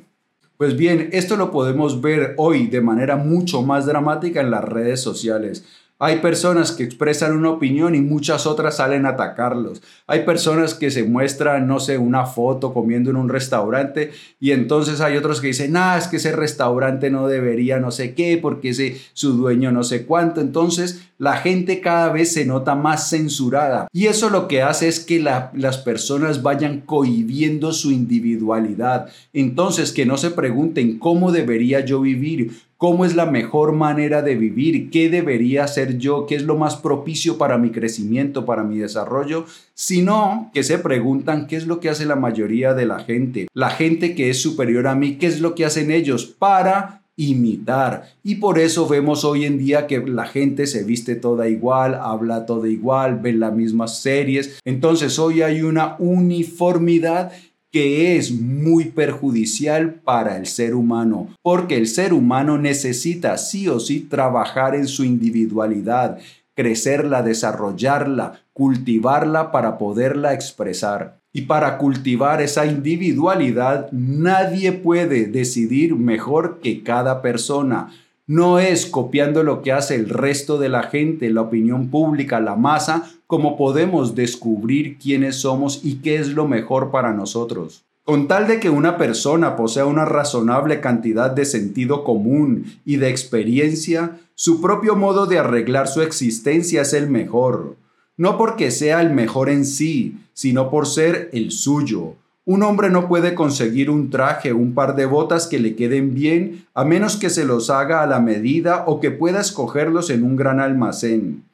Pues 0.57 0.77
bien, 0.77 1.09
esto 1.13 1.37
lo 1.37 1.51
podemos 1.51 2.01
ver 2.01 2.35
hoy 2.37 2.69
de 2.69 2.81
manera 2.81 3.17
mucho 3.17 3.63
más 3.63 3.87
dramática 3.87 4.41
en 4.41 4.53
las 4.53 4.63
redes 4.63 5.01
sociales. 5.01 5.65
Hay 6.03 6.21
personas 6.21 6.73
que 6.73 6.83
expresan 6.83 7.37
una 7.37 7.51
opinión 7.51 7.95
y 7.95 8.01
muchas 8.01 8.47
otras 8.47 8.79
salen 8.79 9.05
a 9.05 9.11
atacarlos. 9.11 9.83
Hay 10.07 10.25
personas 10.25 10.73
que 10.73 10.91
se 10.91 11.05
muestran, 11.05 11.69
no 11.69 11.79
sé, 11.79 11.99
una 11.99 12.25
foto 12.25 12.73
comiendo 12.73 13.11
en 13.11 13.17
un 13.17 13.29
restaurante 13.29 14.11
y 14.41 14.53
entonces 14.53 15.03
hay 15.03 15.19
otros 15.19 15.43
que 15.43 15.49
dicen, 15.49 15.77
ah, 15.77 15.99
es 15.99 16.09
que 16.09 16.17
ese 16.17 16.33
restaurante 16.33 17.11
no 17.11 17.29
debería 17.29 17.81
no 17.81 17.91
sé 17.91 18.15
qué 18.15 18.39
porque 18.41 18.71
ese, 18.71 18.99
su 19.13 19.35
dueño 19.35 19.73
no 19.73 19.85
sé 19.85 20.07
cuánto. 20.07 20.41
Entonces 20.41 21.03
la 21.19 21.37
gente 21.37 21.83
cada 21.83 22.11
vez 22.11 22.33
se 22.33 22.47
nota 22.47 22.75
más 22.75 23.11
censurada 23.11 23.87
y 23.93 24.07
eso 24.07 24.31
lo 24.31 24.49
que 24.49 24.63
hace 24.63 24.89
es 24.89 25.01
que 25.01 25.21
las 25.21 25.77
personas 25.77 26.43
vayan 26.43 26.81
cohibiendo 26.81 27.75
su 27.75 27.91
individualidad. 27.91 29.11
Entonces 29.35 29.93
que 29.93 30.07
no 30.07 30.17
se 30.17 30.31
pregunten 30.31 30.99
cómo 30.99 31.31
debería 31.31 31.81
yo 31.81 32.01
vivir, 32.01 32.53
cómo 32.81 33.05
es 33.05 33.15
la 33.15 33.27
mejor 33.27 33.73
manera 33.73 34.23
de 34.23 34.37
vivir, 34.37 34.89
qué 34.89 35.11
debería 35.11 35.65
hacer 35.65 35.99
yo, 35.99 36.25
qué 36.25 36.35
es 36.35 36.45
lo 36.45 36.57
más 36.57 36.77
propicio 36.77 37.37
para 37.37 37.59
mi 37.59 37.69
crecimiento, 37.73 38.47
para 38.47 38.65
mi 38.65 38.79
desarrollo, 38.79 39.45
sino 39.75 40.51
que 40.55 40.63
se 40.63 40.79
preguntan 40.79 41.47
qué 41.47 41.57
es 41.57 41.67
lo 41.67 41.79
que 41.79 41.91
hace 41.91 42.07
la 42.07 42.17
mayoría 42.17 42.73
de 42.73 42.87
la 42.87 43.01
gente, 43.01 43.49
la 43.53 43.69
gente 43.69 44.15
que 44.15 44.31
es 44.31 44.41
superior 44.41 44.87
a 44.87 44.95
mí, 44.95 45.17
qué 45.17 45.27
es 45.27 45.43
lo 45.43 45.55
que 45.55 45.67
hacen 45.67 45.91
ellos 45.91 46.25
para 46.25 47.03
imitar. 47.17 48.15
Y 48.25 48.37
por 48.37 48.59
eso 48.59 48.89
vemos 48.89 49.27
hoy 49.27 49.45
en 49.45 49.59
día 49.59 49.87
que 49.87 49.99
la 49.99 50.25
gente 50.25 50.67
se 50.67 50.83
viste 50.83 51.17
toda 51.17 51.51
igual, 51.51 51.95
habla 51.95 52.47
toda 52.47 52.67
igual, 52.67 53.21
ven 53.21 53.41
las 53.41 53.53
mismas 53.53 54.01
series. 54.01 54.59
Entonces 54.65 55.19
hoy 55.19 55.43
hay 55.43 55.61
una 55.61 55.97
uniformidad 55.99 57.31
que 57.71 58.17
es 58.17 58.33
muy 58.33 58.87
perjudicial 58.87 59.95
para 59.95 60.37
el 60.37 60.47
ser 60.47 60.75
humano, 60.75 61.29
porque 61.43 61.77
el 61.77 61.87
ser 61.87 62.13
humano 62.13 62.59
necesita 62.59 63.39
sí 63.39 63.69
o 63.69 63.79
sí 63.79 64.01
trabajar 64.01 64.75
en 64.75 64.89
su 64.89 65.05
individualidad, 65.05 66.19
crecerla, 66.55 67.23
desarrollarla, 67.23 68.41
cultivarla 68.53 69.53
para 69.53 69.79
poderla 69.79 70.35
expresar. 70.35 71.21
Y 71.33 71.43
para 71.43 71.79
cultivar 71.79 72.43
esa 72.43 72.67
individualidad, 72.67 73.91
nadie 73.93 74.73
puede 74.73 75.27
decidir 75.27 75.95
mejor 75.95 76.59
que 76.61 76.83
cada 76.83 77.23
persona. 77.23 77.93
No 78.31 78.61
es 78.61 78.87
copiando 78.87 79.43
lo 79.43 79.61
que 79.61 79.73
hace 79.73 79.97
el 79.97 80.09
resto 80.09 80.57
de 80.57 80.69
la 80.69 80.85
gente, 80.85 81.29
la 81.31 81.41
opinión 81.41 81.89
pública, 81.89 82.39
la 82.39 82.55
masa, 82.55 83.11
como 83.27 83.57
podemos 83.57 84.15
descubrir 84.15 84.99
quiénes 84.99 85.41
somos 85.41 85.81
y 85.83 85.97
qué 85.97 86.15
es 86.15 86.29
lo 86.29 86.47
mejor 86.47 86.93
para 86.93 87.13
nosotros. 87.13 87.83
Con 88.05 88.29
tal 88.29 88.47
de 88.47 88.61
que 88.61 88.71
una 88.71 88.99
persona 88.99 89.57
posea 89.57 89.85
una 89.85 90.05
razonable 90.05 90.81
cantidad 90.81 91.33
de 91.33 91.45
sentido 91.45 92.05
común 92.05 92.67
y 92.85 92.99
de 92.99 93.11
experiencia, 93.11 94.21
su 94.37 94.61
propio 94.61 94.95
modo 94.95 95.27
de 95.27 95.41
arreglar 95.41 95.89
su 95.89 96.01
existencia 96.01 96.83
es 96.83 96.93
el 96.93 97.11
mejor. 97.11 97.75
No 98.17 98.39
porque 98.39 98.71
sea 98.71 99.01
el 99.01 99.11
mejor 99.11 99.49
en 99.49 99.65
sí, 99.65 100.19
sino 100.35 100.71
por 100.71 100.87
ser 100.87 101.31
el 101.33 101.51
suyo, 101.51 102.15
un 102.45 102.63
hombre 102.63 102.91
no 102.91 103.07
puede 103.07 103.35
conseguir 103.35 103.91
un 103.91 104.11
traje 104.11 104.53
un 104.53 104.75
par 104.75 104.97
de 104.97 105.07
botas 105.07 105.47
que 105.47 105.59
le 105.59 105.77
queden 105.77 106.15
bien 106.15 106.65
a 106.75 106.85
menos 106.85 107.17
que 107.17 107.31
se 107.31 107.45
los 107.45 107.71
haga 107.71 108.03
a 108.03 108.07
la 108.07 108.21
medida 108.21 108.85
o 108.87 108.99
que 108.99 109.11
pueda 109.11 109.41
escogerlos 109.41 110.11
en 110.11 110.25
un 110.25 110.37
gran 110.37 110.59
almacén. 110.59 111.45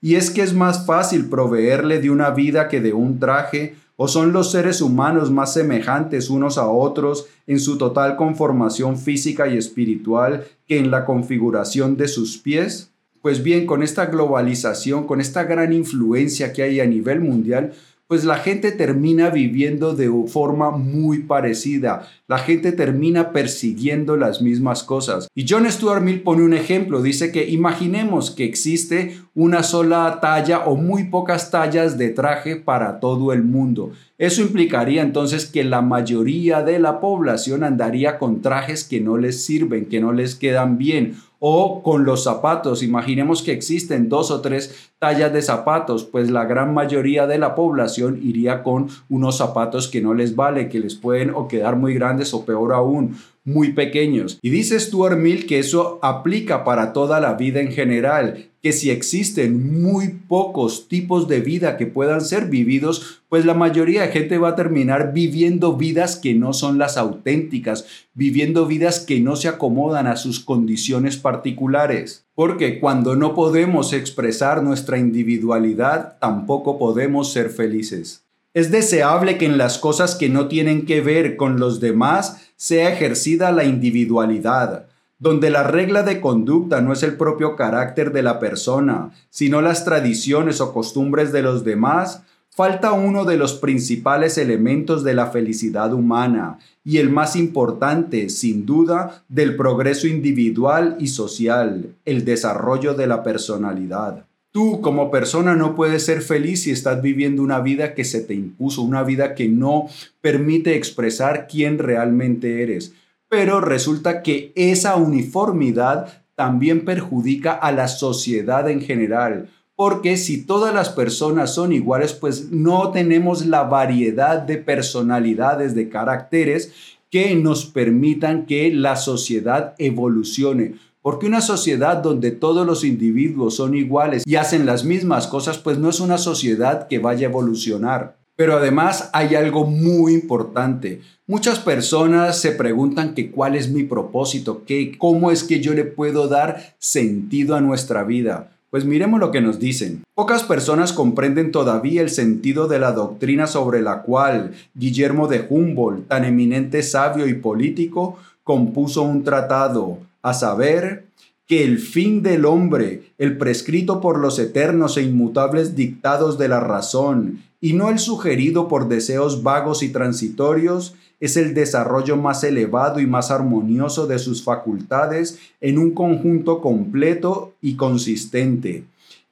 Y 0.00 0.14
es 0.14 0.30
que 0.30 0.42
es 0.42 0.54
más 0.54 0.86
fácil 0.86 1.28
proveerle 1.28 2.00
de 2.00 2.10
una 2.10 2.30
vida 2.30 2.68
que 2.68 2.80
de 2.80 2.94
un 2.94 3.18
traje, 3.18 3.76
o 3.96 4.08
son 4.08 4.32
los 4.32 4.50
seres 4.50 4.80
humanos 4.80 5.30
más 5.30 5.52
semejantes 5.52 6.30
unos 6.30 6.56
a 6.56 6.66
otros 6.66 7.26
en 7.46 7.60
su 7.60 7.76
total 7.76 8.16
conformación 8.16 8.96
física 8.96 9.46
y 9.46 9.58
espiritual 9.58 10.46
que 10.66 10.78
en 10.78 10.90
la 10.90 11.04
configuración 11.04 11.98
de 11.98 12.08
sus 12.08 12.38
pies? 12.38 12.90
Pues 13.20 13.42
bien, 13.42 13.66
con 13.66 13.82
esta 13.82 14.06
globalización, 14.06 15.06
con 15.06 15.20
esta 15.20 15.44
gran 15.44 15.74
influencia 15.74 16.54
que 16.54 16.62
hay 16.62 16.80
a 16.80 16.86
nivel 16.86 17.20
mundial, 17.20 17.74
pues 18.10 18.24
la 18.24 18.38
gente 18.38 18.72
termina 18.72 19.30
viviendo 19.30 19.94
de 19.94 20.10
forma 20.26 20.72
muy 20.72 21.20
parecida. 21.20 22.08
La 22.26 22.38
gente 22.38 22.72
termina 22.72 23.30
persiguiendo 23.30 24.16
las 24.16 24.42
mismas 24.42 24.82
cosas. 24.82 25.28
Y 25.32 25.46
John 25.48 25.70
Stuart 25.70 26.02
Mill 26.02 26.22
pone 26.22 26.42
un 26.42 26.52
ejemplo. 26.52 27.02
Dice 27.02 27.30
que 27.30 27.48
imaginemos 27.48 28.32
que 28.32 28.42
existe 28.42 29.16
una 29.36 29.62
sola 29.62 30.18
talla 30.20 30.64
o 30.66 30.74
muy 30.74 31.04
pocas 31.04 31.52
tallas 31.52 31.98
de 31.98 32.08
traje 32.08 32.56
para 32.56 32.98
todo 32.98 33.32
el 33.32 33.44
mundo. 33.44 33.92
Eso 34.18 34.42
implicaría 34.42 35.02
entonces 35.02 35.46
que 35.46 35.62
la 35.62 35.80
mayoría 35.80 36.64
de 36.64 36.80
la 36.80 36.98
población 36.98 37.62
andaría 37.62 38.18
con 38.18 38.42
trajes 38.42 38.82
que 38.82 39.00
no 39.00 39.18
les 39.18 39.44
sirven, 39.44 39.86
que 39.86 40.00
no 40.00 40.12
les 40.12 40.34
quedan 40.34 40.78
bien 40.78 41.14
o 41.40 41.82
con 41.82 42.04
los 42.04 42.22
zapatos. 42.22 42.84
Imaginemos 42.84 43.42
que 43.42 43.52
existen 43.52 44.08
dos 44.08 44.30
o 44.30 44.40
tres 44.40 44.90
tallas 45.00 45.32
de 45.32 45.42
zapatos, 45.42 46.04
pues 46.04 46.30
la 46.30 46.44
gran 46.44 46.72
mayoría 46.72 47.26
de 47.26 47.38
la 47.38 47.56
población 47.56 48.20
iría 48.22 48.62
con 48.62 48.88
unos 49.08 49.38
zapatos 49.38 49.88
que 49.88 50.02
no 50.02 50.14
les 50.14 50.36
vale, 50.36 50.68
que 50.68 50.78
les 50.78 50.94
pueden 50.94 51.30
o 51.30 51.48
quedar 51.48 51.76
muy 51.76 51.94
grandes 51.94 52.32
o 52.34 52.44
peor 52.44 52.72
aún, 52.72 53.16
muy 53.44 53.72
pequeños. 53.72 54.38
Y 54.42 54.50
dice 54.50 54.78
Stuart 54.78 55.18
Mill 55.18 55.46
que 55.46 55.58
eso 55.58 55.98
aplica 56.02 56.64
para 56.64 56.92
toda 56.92 57.20
la 57.20 57.34
vida 57.34 57.60
en 57.60 57.72
general, 57.72 58.50
que 58.62 58.72
si 58.72 58.90
existen 58.90 59.82
muy 59.82 60.08
pocos 60.28 60.88
tipos 60.88 61.28
de 61.28 61.40
vida 61.40 61.76
que 61.78 61.86
puedan 61.86 62.20
ser 62.20 62.46
vividos, 62.46 63.22
pues 63.28 63.46
la 63.46 63.54
mayoría 63.54 64.02
de 64.02 64.12
gente 64.12 64.38
va 64.38 64.50
a 64.50 64.56
terminar 64.56 65.12
viviendo 65.14 65.76
vidas 65.76 66.16
que 66.16 66.34
no 66.34 66.52
son 66.52 66.78
las 66.78 66.98
auténticas, 66.98 67.86
viviendo 68.12 68.66
vidas 68.66 69.00
que 69.00 69.20
no 69.20 69.36
se 69.36 69.48
acomodan 69.48 70.06
a 70.06 70.16
sus 70.16 70.40
condiciones 70.40 71.16
particulares. 71.16 72.26
Porque 72.34 72.80
cuando 72.80 73.16
no 73.16 73.34
podemos 73.34 73.92
expresar 73.92 74.62
nuestra 74.62 74.98
individualidad, 74.98 76.18
tampoco 76.18 76.78
podemos 76.78 77.32
ser 77.32 77.48
felices. 77.48 78.24
Es 78.52 78.72
deseable 78.72 79.38
que 79.38 79.46
en 79.46 79.58
las 79.58 79.78
cosas 79.78 80.16
que 80.16 80.28
no 80.28 80.48
tienen 80.48 80.84
que 80.84 81.00
ver 81.00 81.36
con 81.36 81.60
los 81.60 81.78
demás 81.78 82.50
sea 82.56 82.92
ejercida 82.92 83.52
la 83.52 83.62
individualidad, 83.62 84.86
donde 85.20 85.50
la 85.50 85.62
regla 85.62 86.02
de 86.02 86.20
conducta 86.20 86.80
no 86.80 86.92
es 86.92 87.04
el 87.04 87.16
propio 87.16 87.54
carácter 87.54 88.12
de 88.12 88.24
la 88.24 88.40
persona, 88.40 89.12
sino 89.30 89.60
las 89.60 89.84
tradiciones 89.84 90.60
o 90.60 90.72
costumbres 90.72 91.30
de 91.30 91.42
los 91.42 91.62
demás, 91.62 92.22
falta 92.48 92.90
uno 92.90 93.24
de 93.24 93.36
los 93.36 93.54
principales 93.54 94.36
elementos 94.36 95.04
de 95.04 95.14
la 95.14 95.26
felicidad 95.26 95.92
humana 95.92 96.58
y 96.82 96.98
el 96.98 97.08
más 97.08 97.36
importante, 97.36 98.30
sin 98.30 98.66
duda, 98.66 99.22
del 99.28 99.54
progreso 99.54 100.08
individual 100.08 100.96
y 100.98 101.06
social, 101.06 101.94
el 102.04 102.24
desarrollo 102.24 102.94
de 102.94 103.06
la 103.06 103.22
personalidad. 103.22 104.24
Tú 104.52 104.80
como 104.80 105.12
persona 105.12 105.54
no 105.54 105.76
puedes 105.76 106.04
ser 106.04 106.22
feliz 106.22 106.62
si 106.62 106.72
estás 106.72 107.00
viviendo 107.02 107.40
una 107.42 107.60
vida 107.60 107.94
que 107.94 108.04
se 108.04 108.20
te 108.20 108.34
impuso, 108.34 108.82
una 108.82 109.04
vida 109.04 109.36
que 109.36 109.48
no 109.48 109.86
permite 110.20 110.74
expresar 110.74 111.46
quién 111.48 111.78
realmente 111.78 112.62
eres. 112.62 112.92
Pero 113.28 113.60
resulta 113.60 114.22
que 114.22 114.52
esa 114.56 114.96
uniformidad 114.96 116.24
también 116.34 116.84
perjudica 116.84 117.52
a 117.52 117.70
la 117.70 117.86
sociedad 117.86 118.68
en 118.68 118.80
general, 118.80 119.50
porque 119.76 120.16
si 120.16 120.44
todas 120.44 120.74
las 120.74 120.88
personas 120.88 121.54
son 121.54 121.72
iguales, 121.72 122.12
pues 122.12 122.50
no 122.50 122.90
tenemos 122.90 123.46
la 123.46 123.62
variedad 123.62 124.40
de 124.40 124.56
personalidades, 124.56 125.76
de 125.76 125.88
caracteres 125.88 126.72
que 127.08 127.36
nos 127.36 127.66
permitan 127.66 128.46
que 128.46 128.72
la 128.72 128.96
sociedad 128.96 129.74
evolucione. 129.78 130.74
Porque 131.02 131.26
una 131.26 131.40
sociedad 131.40 131.96
donde 131.96 132.30
todos 132.30 132.66
los 132.66 132.84
individuos 132.84 133.56
son 133.56 133.74
iguales 133.74 134.22
y 134.26 134.36
hacen 134.36 134.66
las 134.66 134.84
mismas 134.84 135.26
cosas, 135.26 135.56
pues 135.56 135.78
no 135.78 135.88
es 135.88 135.98
una 135.98 136.18
sociedad 136.18 136.88
que 136.88 136.98
vaya 136.98 137.26
a 137.26 137.30
evolucionar. 137.30 138.18
Pero 138.36 138.56
además 138.56 139.08
hay 139.14 139.34
algo 139.34 139.64
muy 139.64 140.12
importante. 140.12 141.00
Muchas 141.26 141.58
personas 141.58 142.38
se 142.38 142.52
preguntan 142.52 143.14
que 143.14 143.30
cuál 143.30 143.54
es 143.54 143.70
mi 143.70 143.82
propósito, 143.82 144.62
que 144.66 144.98
cómo 144.98 145.30
es 145.30 145.42
que 145.42 145.60
yo 145.60 145.72
le 145.72 145.84
puedo 145.84 146.28
dar 146.28 146.74
sentido 146.78 147.54
a 147.54 147.62
nuestra 147.62 148.04
vida. 148.04 148.52
Pues 148.68 148.84
miremos 148.84 149.20
lo 149.20 149.30
que 149.30 149.40
nos 149.40 149.58
dicen. 149.58 150.04
Pocas 150.14 150.42
personas 150.42 150.92
comprenden 150.92 151.50
todavía 151.50 152.02
el 152.02 152.10
sentido 152.10 152.68
de 152.68 152.78
la 152.78 152.92
doctrina 152.92 153.46
sobre 153.46 153.80
la 153.80 154.02
cual 154.02 154.52
Guillermo 154.74 155.28
de 155.28 155.46
Humboldt, 155.48 156.08
tan 156.08 156.24
eminente 156.24 156.82
sabio 156.82 157.26
y 157.26 157.34
político, 157.34 158.18
compuso 158.44 159.02
un 159.02 159.24
tratado 159.24 159.98
a 160.22 160.34
saber 160.34 161.06
que 161.46 161.64
el 161.64 161.78
fin 161.78 162.22
del 162.22 162.44
hombre, 162.44 163.12
el 163.18 163.36
prescrito 163.36 164.00
por 164.00 164.18
los 164.18 164.38
eternos 164.38 164.96
e 164.96 165.02
inmutables 165.02 165.74
dictados 165.74 166.38
de 166.38 166.48
la 166.48 166.60
razón, 166.60 167.42
y 167.60 167.72
no 167.72 167.90
el 167.90 167.98
sugerido 167.98 168.68
por 168.68 168.88
deseos 168.88 169.42
vagos 169.42 169.82
y 169.82 169.90
transitorios, 169.90 170.94
es 171.18 171.36
el 171.36 171.52
desarrollo 171.52 172.16
más 172.16 172.44
elevado 172.44 173.00
y 173.00 173.06
más 173.06 173.30
armonioso 173.30 174.06
de 174.06 174.18
sus 174.18 174.42
facultades 174.42 175.38
en 175.60 175.78
un 175.78 175.90
conjunto 175.90 176.60
completo 176.60 177.52
y 177.60 177.74
consistente, 177.76 178.84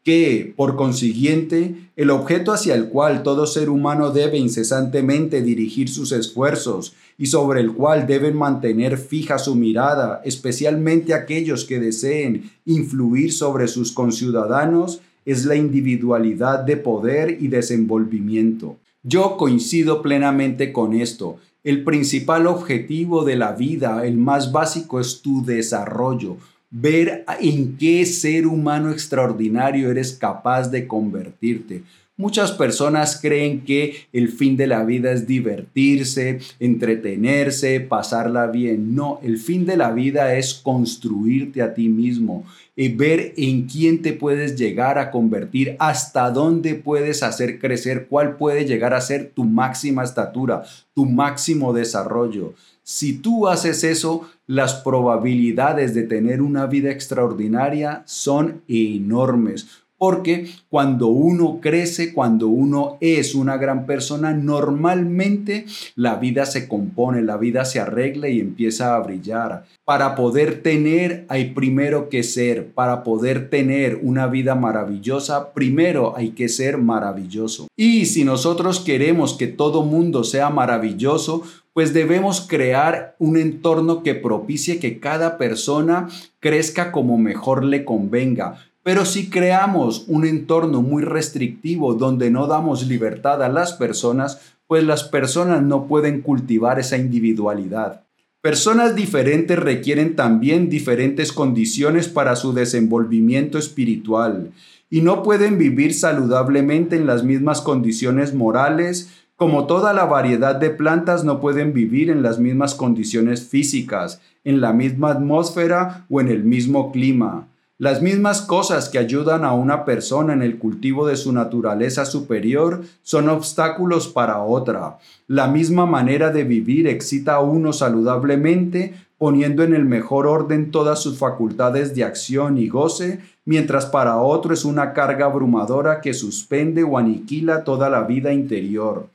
que, 0.09 0.55
por 0.57 0.75
consiguiente, 0.75 1.75
el 1.95 2.09
objeto 2.09 2.53
hacia 2.53 2.75
el 2.75 2.89
cual 2.89 3.23
todo 3.23 3.45
ser 3.47 3.69
humano 3.69 4.11
debe 4.11 4.39
incesantemente 4.39 5.43
dirigir 5.43 5.91
sus 5.91 6.13
esfuerzos 6.13 6.95
y 7.19 7.27
sobre 7.27 7.61
el 7.61 7.75
cual 7.75 8.07
deben 8.07 8.35
mantener 8.35 8.97
fija 8.97 9.39
su 9.39 9.55
mirada, 9.55 10.23
especialmente 10.25 11.13
aquellos 11.13 11.67
que 11.67 11.79
deseen 11.79 12.51
influir 12.65 13.35
sobre 13.35 13.69
sus 13.69 13.93
conciudadanos, 13.93 15.03
es 15.27 15.45
la 15.45 15.57
individualidad 15.57 16.61
de 16.61 16.79
poder 16.79 17.37
y 17.39 17.49
desenvolvimiento. 17.49 18.79
Yo 19.03 19.37
coincido 19.37 20.01
plenamente 20.01 20.73
con 20.73 20.95
esto. 20.95 21.37
El 21.63 21.85
principal 21.85 22.47
objetivo 22.47 23.27
de 23.27 23.37
la 23.37 23.53
vida, 23.53 24.07
el 24.07 24.17
más 24.17 24.53
básico, 24.53 25.01
es 25.01 25.21
tu 25.21 25.45
desarrollo 25.45 26.39
ver 26.71 27.25
en 27.41 27.77
qué 27.77 28.05
ser 28.07 28.47
humano 28.47 28.91
extraordinario 28.91 29.91
eres 29.91 30.13
capaz 30.13 30.69
de 30.71 30.87
convertirte. 30.87 31.83
Muchas 32.17 32.51
personas 32.51 33.21
creen 33.21 33.61
que 33.65 33.95
el 34.13 34.29
fin 34.29 34.57
de 34.57 34.67
la 34.67 34.85
vida 34.85 35.13
es 35.13 35.29
divertirse, 35.29 36.41
entretenerse, 36.59 37.79
pasarla 37.79 38.49
bien. 38.49 38.97
No, 38.97 39.21
el 39.23 39.39
fin 39.39 39.65
de 39.65 39.77
la 39.77 39.93
vida 39.93 40.35
es 40.35 40.53
construirte 40.53 41.63
a 41.63 41.75
ti 41.75 41.89
mismo, 41.89 42.45
y 42.75 42.89
ver 42.89 43.35
en 43.37 43.67
quién 43.67 44.03
te 44.03 44.13
puedes 44.13 44.57
llegar 44.57 44.99
a 44.99 45.13
convertir, 45.13 45.77
hasta 45.79 46.31
dónde 46.31 46.75
puedes 46.75 47.23
hacer 47.23 47.61
crecer, 47.61 48.07
cuál 48.09 48.37
puede 48.37 48.65
llegar 48.67 48.95
a 48.95 49.01
ser 49.01 49.31
tu 49.35 49.45
máxima 49.45 50.03
estatura, 50.03 50.65
tu 50.95 51.05
máximo 51.05 51.73
desarrollo. 51.73 52.55
Si 52.83 53.13
tú 53.13 53.47
haces 53.47 53.85
eso, 53.85 54.29
las 54.49 54.75
probabilidades 54.77 55.95
de 55.95 56.05
tener 56.05 56.41
una 56.41 56.67
vida 56.67 56.91
extraordinaria 56.91 58.03
son 58.07 58.63
enormes. 58.67 59.69
Porque 59.99 60.47
cuando 60.71 61.09
uno 61.09 61.59
crece, 61.61 62.15
cuando 62.15 62.47
uno 62.47 62.99
es 63.01 63.35
una 63.35 63.57
gran 63.57 63.85
persona, 63.85 64.33
normalmente 64.33 65.67
la 65.97 66.15
vida 66.15 66.47
se 66.47 66.69
compone, 66.69 67.21
la 67.21 67.37
vida 67.37 67.65
se 67.65 67.81
arregla 67.81 68.29
y 68.29 68.39
empieza 68.39 68.95
a 68.95 69.01
brillar. 69.01 69.65
Para 69.85 70.15
poder 70.15 70.63
tener 70.63 71.27
hay 71.29 71.51
primero 71.53 72.09
que 72.09 72.23
ser. 72.23 72.69
Para 72.73 73.03
poder 73.03 73.51
tener 73.51 73.99
una 74.01 74.29
vida 74.29 74.55
maravillosa, 74.55 75.53
primero 75.53 76.17
hay 76.17 76.31
que 76.31 76.49
ser 76.49 76.79
maravilloso. 76.79 77.67
Y 77.77 78.07
si 78.07 78.25
nosotros 78.25 78.79
queremos 78.79 79.35
que 79.35 79.49
todo 79.49 79.83
mundo 79.83 80.23
sea 80.23 80.49
maravilloso, 80.49 81.43
pues 81.79 81.95
debemos 81.95 82.41
crear 82.41 83.15
un 83.21 83.37
entorno 83.37 84.03
que 84.03 84.17
propicie 84.17 84.81
que 84.81 84.99
cada 84.99 85.39
persona 85.39 86.09
crezca 86.41 86.91
como 86.91 87.19
mejor 87.19 87.63
le 87.63 87.85
convenga 87.85 88.59
pero 88.83 89.05
si 89.05 89.31
creamos 89.31 90.05
un 90.09 90.27
entorno 90.27 90.83
muy 90.83 91.05
restrictivo 91.05 91.95
donde 91.95 92.33
no 92.33 92.49
damos 92.49 92.89
libertad 92.89 93.45
a 93.45 93.49
las 93.49 93.75
personas, 93.75 94.41
pues 94.67 94.83
las 94.83 95.05
personas 95.05 95.63
no 95.63 95.87
pueden 95.87 96.23
cultivar 96.23 96.81
esa 96.81 96.97
individualidad. 96.97 98.05
Personas 98.41 98.97
diferentes 98.97 99.57
requieren 99.57 100.17
también 100.17 100.71
diferentes 100.71 101.33
condiciones 101.33 102.09
para 102.09 102.35
su 102.35 102.55
desenvolvimiento 102.55 103.57
espiritual 103.57 104.53
y 104.91 105.03
no 105.03 105.23
pueden 105.23 105.59
vivir 105.59 105.93
saludablemente 105.93 106.97
en 106.97 107.07
las 107.07 107.25
mismas 107.25 107.61
condiciones 107.61 108.33
morales, 108.33 109.11
como 109.39 109.69
toda 109.69 109.93
la 109.93 110.05
variedad 110.05 110.57
de 110.57 110.71
plantas 110.71 111.23
no 111.23 111.41
pueden 111.41 111.73
vivir 111.73 112.11
en 112.11 112.25
las 112.25 112.41
mismas 112.41 112.75
condiciones 112.75 113.47
físicas, 113.47 114.21
en 114.43 114.61
la 114.61 114.73
misma 114.73 115.13
atmósfera 115.13 116.07
o 116.11 116.21
en 116.21 116.27
el 116.27 116.43
mismo 116.43 116.91
clima. 116.91 117.47
Las 117.79 118.03
mismas 118.03 118.43
cosas 118.43 118.89
que 118.89 118.99
ayudan 118.99 119.45
a 119.45 119.53
una 119.53 119.85
persona 119.85 120.33
en 120.33 120.43
el 120.43 120.59
cultivo 120.59 121.07
de 121.07 121.17
su 121.17 121.33
naturaleza 121.33 122.05
superior 122.05 122.83
son 123.05 123.29
obstáculos 123.29 124.09
para 124.09 124.43
otra. 124.43 124.99
La 125.29 125.47
misma 125.47 125.87
manera 125.87 126.31
de 126.31 126.43
vivir 126.43 126.89
excita 126.89 127.37
a 127.37 127.41
uno 127.41 127.73
saludablemente, 127.73 128.95
poniendo 129.19 129.63
en 129.63 129.73
el 129.73 129.85
mejor 129.85 130.27
orden 130.27 130.73
todas 130.73 131.01
sus 131.01 131.17
facultades 131.17 131.95
de 131.95 132.03
acción 132.03 132.59
y 132.59 132.67
goce, 132.67 133.21
mientras 133.45 133.87
para 133.87 134.17
otro 134.17 134.53
es 134.53 134.65
una 134.65 134.93
carga 134.93 135.27
abrumadora 135.27 136.01
que 136.01 136.13
suspende 136.13 136.83
o 136.83 136.99
aniquila 136.99 137.63
toda 137.63 137.89
la 137.89 138.03
vida 138.03 138.33
interior. 138.33 139.07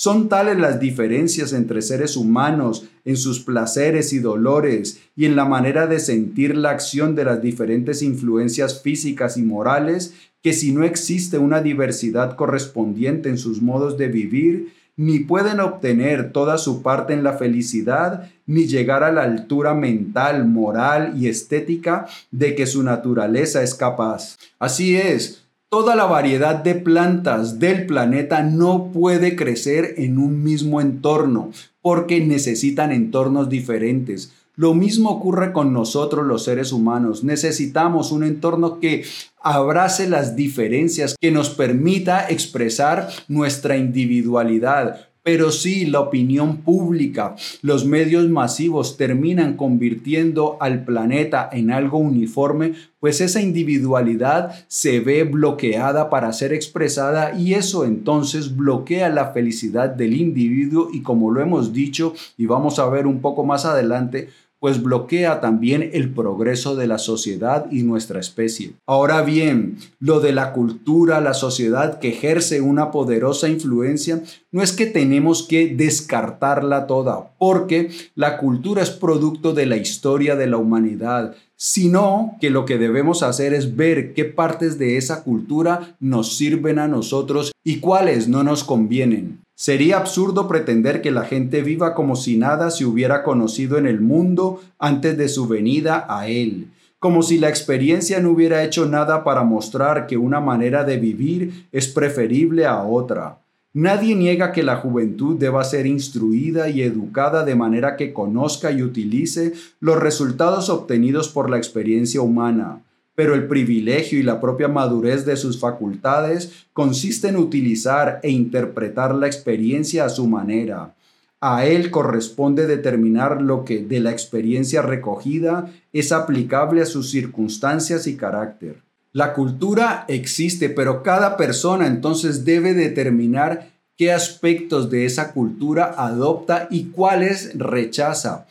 Son 0.00 0.28
tales 0.28 0.56
las 0.60 0.78
diferencias 0.78 1.52
entre 1.52 1.82
seres 1.82 2.16
humanos 2.16 2.86
en 3.04 3.16
sus 3.16 3.40
placeres 3.40 4.12
y 4.12 4.20
dolores 4.20 5.00
y 5.16 5.24
en 5.24 5.34
la 5.34 5.44
manera 5.44 5.88
de 5.88 5.98
sentir 5.98 6.56
la 6.56 6.70
acción 6.70 7.16
de 7.16 7.24
las 7.24 7.42
diferentes 7.42 8.00
influencias 8.02 8.80
físicas 8.80 9.36
y 9.36 9.42
morales 9.42 10.14
que 10.40 10.52
si 10.52 10.70
no 10.70 10.84
existe 10.84 11.38
una 11.38 11.62
diversidad 11.62 12.36
correspondiente 12.36 13.28
en 13.28 13.38
sus 13.38 13.60
modos 13.60 13.98
de 13.98 14.06
vivir, 14.06 14.72
ni 14.96 15.18
pueden 15.18 15.58
obtener 15.58 16.30
toda 16.30 16.58
su 16.58 16.80
parte 16.80 17.12
en 17.12 17.24
la 17.24 17.32
felicidad, 17.32 18.30
ni 18.46 18.68
llegar 18.68 19.02
a 19.02 19.10
la 19.10 19.24
altura 19.24 19.74
mental, 19.74 20.46
moral 20.46 21.14
y 21.20 21.26
estética 21.26 22.06
de 22.30 22.54
que 22.54 22.66
su 22.66 22.84
naturaleza 22.84 23.64
es 23.64 23.74
capaz. 23.74 24.36
Así 24.60 24.96
es, 24.96 25.47
toda 25.68 25.94
la 25.94 26.06
variedad 26.06 26.56
de 26.56 26.74
plantas 26.74 27.58
del 27.58 27.86
planeta 27.86 28.42
no 28.42 28.90
puede 28.92 29.36
crecer 29.36 29.94
en 29.98 30.18
un 30.18 30.42
mismo 30.42 30.80
entorno, 30.80 31.50
porque 31.82 32.20
necesitan 32.20 32.92
entornos 32.92 33.48
diferentes. 33.48 34.32
Lo 34.56 34.74
mismo 34.74 35.10
ocurre 35.10 35.52
con 35.52 35.72
nosotros 35.72 36.26
los 36.26 36.42
seres 36.42 36.72
humanos. 36.72 37.22
Necesitamos 37.22 38.10
un 38.10 38.24
entorno 38.24 38.80
que 38.80 39.04
abrace 39.40 40.08
las 40.08 40.34
diferencias, 40.34 41.14
que 41.20 41.30
nos 41.30 41.50
permita 41.50 42.28
expresar 42.28 43.08
nuestra 43.28 43.76
individualidad, 43.76 45.07
pero 45.28 45.52
si 45.52 45.84
la 45.84 46.00
opinión 46.00 46.62
pública, 46.62 47.36
los 47.60 47.84
medios 47.84 48.30
masivos 48.30 48.96
terminan 48.96 49.58
convirtiendo 49.58 50.56
al 50.58 50.86
planeta 50.86 51.50
en 51.52 51.70
algo 51.70 51.98
uniforme, 51.98 52.72
pues 52.98 53.20
esa 53.20 53.42
individualidad 53.42 54.54
se 54.68 55.00
ve 55.00 55.24
bloqueada 55.24 56.08
para 56.08 56.32
ser 56.32 56.54
expresada 56.54 57.38
y 57.38 57.52
eso 57.52 57.84
entonces 57.84 58.56
bloquea 58.56 59.10
la 59.10 59.34
felicidad 59.34 59.90
del 59.90 60.16
individuo 60.16 60.88
y 60.94 61.02
como 61.02 61.30
lo 61.30 61.42
hemos 61.42 61.74
dicho 61.74 62.14
y 62.38 62.46
vamos 62.46 62.78
a 62.78 62.88
ver 62.88 63.06
un 63.06 63.20
poco 63.20 63.44
más 63.44 63.66
adelante, 63.66 64.30
pues 64.60 64.82
bloquea 64.82 65.40
también 65.40 65.90
el 65.92 66.12
progreso 66.12 66.74
de 66.74 66.86
la 66.86 66.98
sociedad 66.98 67.66
y 67.70 67.82
nuestra 67.82 68.20
especie. 68.20 68.72
Ahora 68.86 69.22
bien, 69.22 69.78
lo 70.00 70.20
de 70.20 70.32
la 70.32 70.52
cultura, 70.52 71.20
la 71.20 71.34
sociedad 71.34 71.98
que 71.98 72.08
ejerce 72.08 72.60
una 72.60 72.90
poderosa 72.90 73.48
influencia, 73.48 74.22
no 74.50 74.62
es 74.62 74.72
que 74.72 74.86
tenemos 74.86 75.46
que 75.46 75.74
descartarla 75.74 76.86
toda, 76.86 77.30
porque 77.38 77.90
la 78.14 78.38
cultura 78.38 78.82
es 78.82 78.90
producto 78.90 79.52
de 79.52 79.66
la 79.66 79.76
historia 79.76 80.36
de 80.36 80.46
la 80.46 80.56
humanidad, 80.56 81.36
sino 81.56 82.36
que 82.40 82.50
lo 82.50 82.64
que 82.64 82.78
debemos 82.78 83.22
hacer 83.22 83.52
es 83.52 83.76
ver 83.76 84.14
qué 84.14 84.24
partes 84.24 84.78
de 84.78 84.96
esa 84.96 85.24
cultura 85.24 85.96
nos 86.00 86.36
sirven 86.36 86.78
a 86.78 86.88
nosotros 86.88 87.52
y 87.64 87.80
cuáles 87.80 88.28
no 88.28 88.44
nos 88.44 88.64
convienen. 88.64 89.40
Sería 89.60 89.96
absurdo 89.96 90.46
pretender 90.46 91.02
que 91.02 91.10
la 91.10 91.24
gente 91.24 91.62
viva 91.62 91.96
como 91.96 92.14
si 92.14 92.36
nada 92.36 92.70
se 92.70 92.84
hubiera 92.84 93.24
conocido 93.24 93.76
en 93.76 93.88
el 93.88 94.00
mundo 94.00 94.60
antes 94.78 95.18
de 95.18 95.28
su 95.28 95.48
venida 95.48 96.06
a 96.08 96.28
Él, 96.28 96.68
como 97.00 97.24
si 97.24 97.38
la 97.38 97.48
experiencia 97.48 98.20
no 98.20 98.30
hubiera 98.30 98.62
hecho 98.62 98.86
nada 98.86 99.24
para 99.24 99.42
mostrar 99.42 100.06
que 100.06 100.16
una 100.16 100.38
manera 100.38 100.84
de 100.84 100.98
vivir 100.98 101.66
es 101.72 101.88
preferible 101.88 102.66
a 102.66 102.84
otra. 102.84 103.38
Nadie 103.72 104.14
niega 104.14 104.52
que 104.52 104.62
la 104.62 104.76
juventud 104.76 105.36
deba 105.36 105.64
ser 105.64 105.86
instruida 105.86 106.68
y 106.68 106.82
educada 106.82 107.44
de 107.44 107.56
manera 107.56 107.96
que 107.96 108.12
conozca 108.12 108.70
y 108.70 108.84
utilice 108.84 109.54
los 109.80 109.98
resultados 109.98 110.70
obtenidos 110.70 111.30
por 111.30 111.50
la 111.50 111.56
experiencia 111.56 112.20
humana 112.20 112.82
pero 113.18 113.34
el 113.34 113.48
privilegio 113.48 114.20
y 114.20 114.22
la 114.22 114.40
propia 114.40 114.68
madurez 114.68 115.26
de 115.26 115.36
sus 115.36 115.58
facultades 115.58 116.52
consiste 116.72 117.26
en 117.26 117.36
utilizar 117.36 118.20
e 118.22 118.30
interpretar 118.30 119.12
la 119.12 119.26
experiencia 119.26 120.04
a 120.04 120.08
su 120.08 120.28
manera. 120.28 120.94
A 121.40 121.66
él 121.66 121.90
corresponde 121.90 122.68
determinar 122.68 123.42
lo 123.42 123.64
que 123.64 123.82
de 123.82 123.98
la 123.98 124.12
experiencia 124.12 124.82
recogida 124.82 125.68
es 125.92 126.12
aplicable 126.12 126.80
a 126.80 126.86
sus 126.86 127.10
circunstancias 127.10 128.06
y 128.06 128.16
carácter. 128.16 128.82
La 129.10 129.34
cultura 129.34 130.04
existe, 130.06 130.70
pero 130.70 131.02
cada 131.02 131.36
persona 131.36 131.88
entonces 131.88 132.44
debe 132.44 132.72
determinar 132.72 133.72
qué 133.96 134.12
aspectos 134.12 134.90
de 134.90 135.06
esa 135.06 135.32
cultura 135.32 135.92
adopta 135.98 136.68
y 136.70 136.90
cuáles 136.90 137.58
rechaza. 137.58 138.46